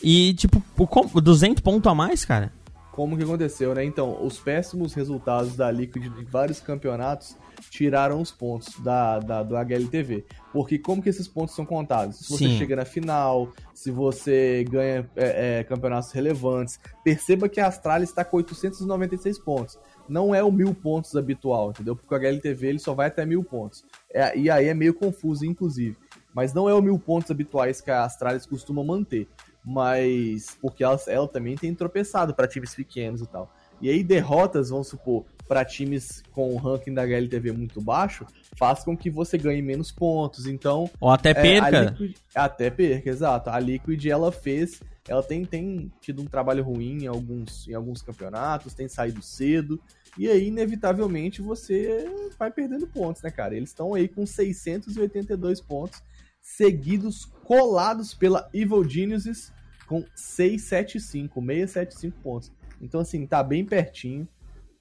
[0.02, 2.52] E, tipo, o 200 pontos a mais, cara.
[2.92, 3.84] como que aconteceu, né?
[3.84, 7.36] Então, os péssimos resultados da Liquid em vários campeonatos
[7.68, 10.24] tiraram os pontos da, da, do HLTV.
[10.52, 12.16] Porque como que esses pontos são contados?
[12.16, 12.58] Se você Sim.
[12.58, 18.24] chega na final, se você ganha é, é, campeonatos relevantes, perceba que a Astralis está
[18.24, 19.78] com 896 pontos.
[20.08, 21.94] Não é o mil pontos habitual, entendeu?
[21.94, 23.84] Porque o HLTV ele só vai até mil pontos.
[24.12, 25.96] É, e aí é meio confuso, inclusive.
[26.34, 29.28] Mas não é o mil pontos habituais que a Astralis costuma manter.
[29.64, 30.56] Mas.
[30.60, 33.52] Porque ela, ela também tem tropeçado para times pequenos e tal.
[33.80, 38.24] E aí, derrotas, vamos supor, para times com o ranking da HLTV muito baixo,
[38.56, 40.46] faz com que você ganhe menos pontos.
[40.46, 40.88] Então.
[41.00, 41.76] Ou até perca.
[41.76, 43.50] É, Liquid, até perca, exato.
[43.50, 44.80] A Liquid ela fez.
[45.08, 49.82] Ela tem, tem tido um trabalho ruim em alguns, em alguns campeonatos, tem saído cedo.
[50.16, 53.56] E aí, inevitavelmente, você vai perdendo pontos, né, cara?
[53.56, 56.00] Eles estão aí com 682 pontos,
[56.40, 59.52] seguidos, colados pela Evil Geniuses,
[59.88, 62.52] com 675, 675 pontos.
[62.80, 64.28] Então, assim, tá bem pertinho.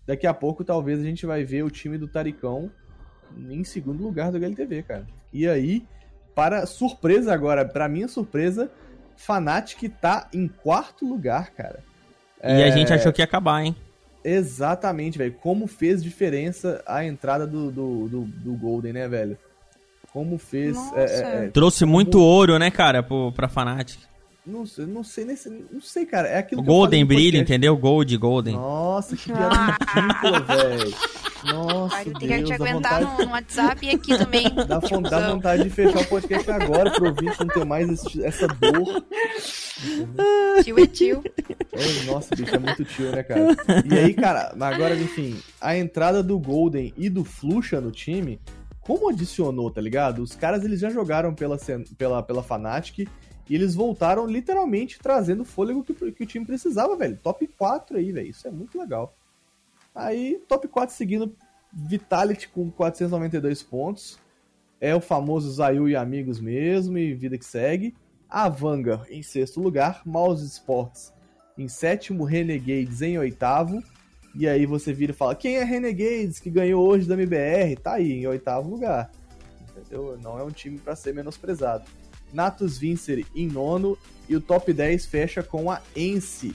[0.09, 2.71] Daqui a pouco, talvez, a gente vai ver o time do Taricão
[3.47, 5.05] em segundo lugar do HLTV, cara.
[5.31, 5.85] E aí,
[6.33, 8.71] para surpresa agora, para minha surpresa,
[9.15, 11.83] Fnatic tá em quarto lugar, cara.
[12.43, 12.63] E é...
[12.63, 13.75] a gente achou que ia acabar, hein?
[14.23, 15.33] Exatamente, velho.
[15.33, 19.37] Como fez diferença a entrada do, do, do, do Golden, né, velho?
[20.11, 20.75] Como fez.
[20.95, 22.23] É, é, é, Trouxe muito como...
[22.23, 24.08] ouro, né, cara, pro, pra Fnatic.
[24.49, 25.49] Não, não sei nesse.
[25.49, 26.27] Não sei, cara.
[26.27, 27.77] É aquilo Golden brilha, entendeu?
[27.77, 28.55] Gold, Golden.
[28.55, 30.95] Nossa, que piada ridícula, velho.
[31.45, 33.25] Nossa, Vai ter que te aguentar vontade...
[33.25, 34.43] no, WhatsApp e aqui também.
[34.67, 34.79] Dá,
[35.09, 39.05] dá vontade de fechar o podcast agora pro ouvinte não ter mais esse, essa dor.
[40.63, 41.23] Tio é tio.
[41.71, 43.55] É, nossa, bicho, é muito tio, né, cara?
[43.89, 48.41] E aí, cara, agora, enfim, a entrada do Golden e do Fluxa no time,
[48.81, 50.21] como adicionou, tá ligado?
[50.21, 51.57] Os caras, eles já jogaram pela,
[51.97, 53.07] pela, pela Fnatic
[53.49, 57.17] e eles voltaram literalmente trazendo o fôlego que, que o time precisava, velho.
[57.17, 58.29] Top 4 aí, velho.
[58.29, 59.15] Isso é muito legal.
[59.93, 61.35] Aí, top 4 seguindo
[61.73, 64.19] Vitality com 492 pontos.
[64.79, 67.95] É o famoso Zayu e amigos mesmo, e vida que segue.
[68.29, 70.03] A Vanga em sexto lugar.
[70.05, 71.11] Mouse Sports
[71.57, 72.25] em sétimo.
[72.25, 73.83] Renegades em oitavo.
[74.35, 77.75] E aí você vira e fala: quem é Renegades que ganhou hoje da MBR?
[77.77, 79.11] Tá aí, em oitavo lugar.
[79.69, 80.19] Entendeu?
[80.21, 81.85] Não é um time para ser menosprezado.
[82.33, 86.53] Natus Vincer em nono e o top 10 fecha com a Ence.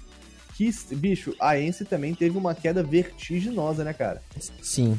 [0.54, 4.22] Que, bicho, a Ence também teve uma queda vertiginosa, né, cara?
[4.62, 4.98] Sim.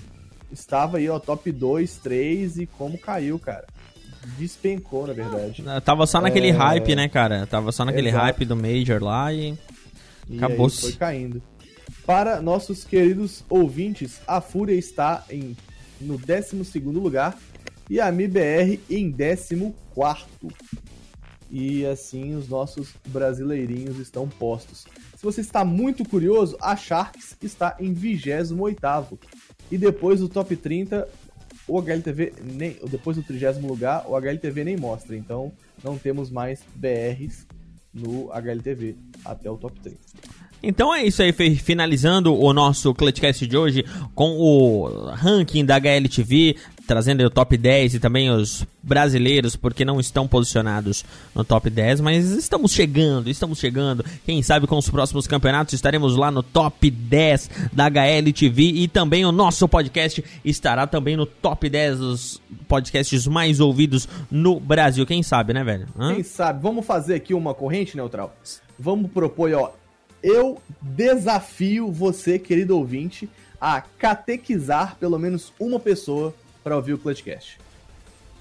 [0.51, 3.65] Estava aí, ó, top 2, 3 e como caiu, cara.
[4.37, 5.63] Despencou, na verdade.
[5.83, 6.51] Tava só naquele é...
[6.51, 7.45] hype, né, cara?
[7.45, 8.23] Tava só naquele Exato.
[8.23, 9.57] hype do Major lá e.
[10.27, 10.81] e acabou -se.
[10.81, 11.41] foi caindo.
[12.05, 15.55] Para nossos queridos ouvintes, a Fúria está em,
[16.01, 17.37] no 12 lugar
[17.89, 20.25] e a MIBR em 14.
[21.49, 24.85] E assim os nossos brasileirinhos estão postos.
[25.15, 29.19] Se você está muito curioso, a Sharks está em 28.
[29.71, 31.07] E depois do top 30,
[31.67, 32.77] o HLTV nem.
[32.89, 35.15] Depois do 30 lugar, o HLTV nem mostra.
[35.15, 35.51] Então
[35.83, 37.47] não temos mais BRs
[37.93, 39.97] no HLTV até o top 30.
[40.67, 43.85] Então é isso aí, finalizando o nosso Clutchcast de hoje
[44.15, 46.55] com o ranking da HLTV,
[46.87, 51.05] trazendo o top 10 e também os brasileiros, porque não estão posicionados
[51.35, 54.03] no top 10, mas estamos chegando, estamos chegando.
[54.25, 59.23] Quem sabe com os próximos campeonatos estaremos lá no top 10 da HLTV e também
[59.23, 65.05] o nosso podcast estará também no top 10 dos podcasts mais ouvidos no Brasil.
[65.05, 65.87] Quem sabe, né, velho?
[65.95, 66.15] Hã?
[66.15, 66.63] Quem sabe?
[66.63, 68.35] Vamos fazer aqui uma corrente neutral.
[68.79, 69.84] Vamos propor, ó.
[70.25, 73.29] Eu desafio você, querido ouvinte,
[73.61, 77.59] a catequizar pelo menos uma pessoa para ouvir o Clutchcast.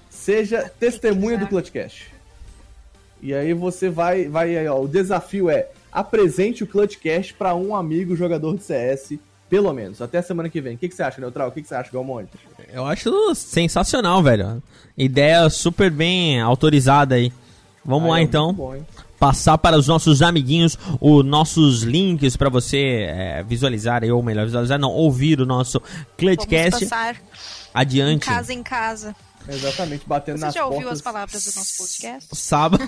[0.09, 2.11] Seja testemunha do Clutchcast.
[3.21, 7.75] E aí você vai, vai aí, ó, o desafio é apresente o Clutchcast para um
[7.75, 10.01] amigo jogador de CS, pelo menos.
[10.01, 10.73] Até semana que vem.
[10.73, 11.49] O que, que você acha, Neutral?
[11.49, 12.31] O que, que você acha, Galmonte?
[12.73, 14.61] Eu acho sensacional, velho.
[14.97, 17.31] Ideia super bem autorizada aí.
[17.85, 18.51] Vamos lá, é então.
[18.53, 18.83] Bom,
[19.25, 24.77] passar para os nossos amiguinhos os nossos links para você é, visualizar, ou melhor, visualizar,
[24.77, 25.81] não, ouvir o nosso
[26.15, 26.71] Clutchcast.
[26.71, 27.15] Vamos passar
[27.73, 28.17] Adiante.
[28.17, 29.15] Em casa em casa.
[29.49, 30.53] Exatamente, batendo Você nas portas.
[30.53, 32.35] Você já ouviu as palavras do nosso podcast?
[32.35, 32.83] Sábado.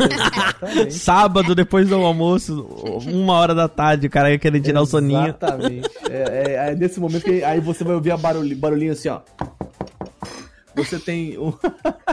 [0.91, 2.61] Sábado, depois do almoço,
[3.07, 5.15] uma hora da tarde, o cara ia querer tirar Exatamente.
[5.15, 5.35] o soninho.
[5.35, 5.89] Exatamente.
[6.07, 9.21] É, é, é, nesse momento que aí você vai ouvir a barulhinho, barulhinho assim, ó.
[10.77, 11.51] Você tem um.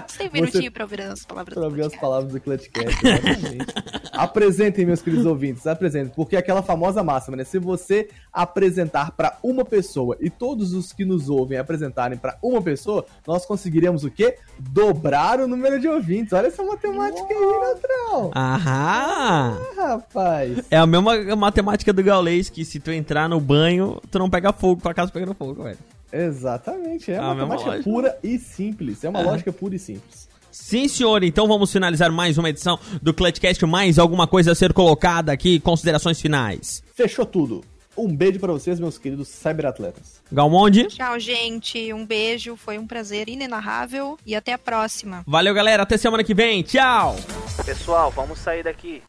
[0.07, 0.70] Você tem um minutinho você...
[0.70, 3.66] pra ouvir as palavras pra ouvir as palavras do Clutchcast, exatamente.
[4.12, 7.45] apresentem, meus queridos ouvintes, apresentem, porque é aquela famosa máxima, né?
[7.45, 12.61] Se você apresentar para uma pessoa e todos os que nos ouvem apresentarem para uma
[12.61, 14.36] pessoa, nós conseguiremos o quê?
[14.59, 16.32] Dobrar o número de ouvintes.
[16.32, 17.62] Olha essa matemática Uou.
[17.62, 18.31] aí, Neutral.
[18.35, 18.74] Aham!
[18.74, 20.59] Ah, rapaz.
[20.70, 24.53] É a mesma matemática do Gaulês, que se tu entrar no banho, tu não pega
[24.53, 25.78] fogo, tua casa pegando fogo, velho.
[26.15, 29.03] Exatamente, é uma matemática pura e simples.
[29.03, 29.24] É uma é.
[29.24, 30.28] lógica pura e simples.
[30.51, 31.24] Sim, senhor.
[31.24, 33.66] Então vamos finalizar mais uma edição do Clutchcast.
[33.66, 35.59] Mais alguma coisa a ser colocada aqui?
[35.59, 36.82] Considerações finais.
[36.95, 37.65] Fechou tudo.
[37.97, 40.20] Um beijo para vocês, meus queridos cyberatletas.
[40.31, 40.86] Galmonde.
[40.86, 41.93] Tchau, gente.
[41.93, 42.57] Um beijo.
[42.57, 44.16] Foi um prazer inenarrável.
[44.24, 45.24] E até a próxima.
[45.27, 45.82] Valeu, galera.
[45.82, 46.62] Até semana que vem.
[46.62, 47.16] Tchau.
[47.65, 49.03] Pessoal, vamos sair daqui.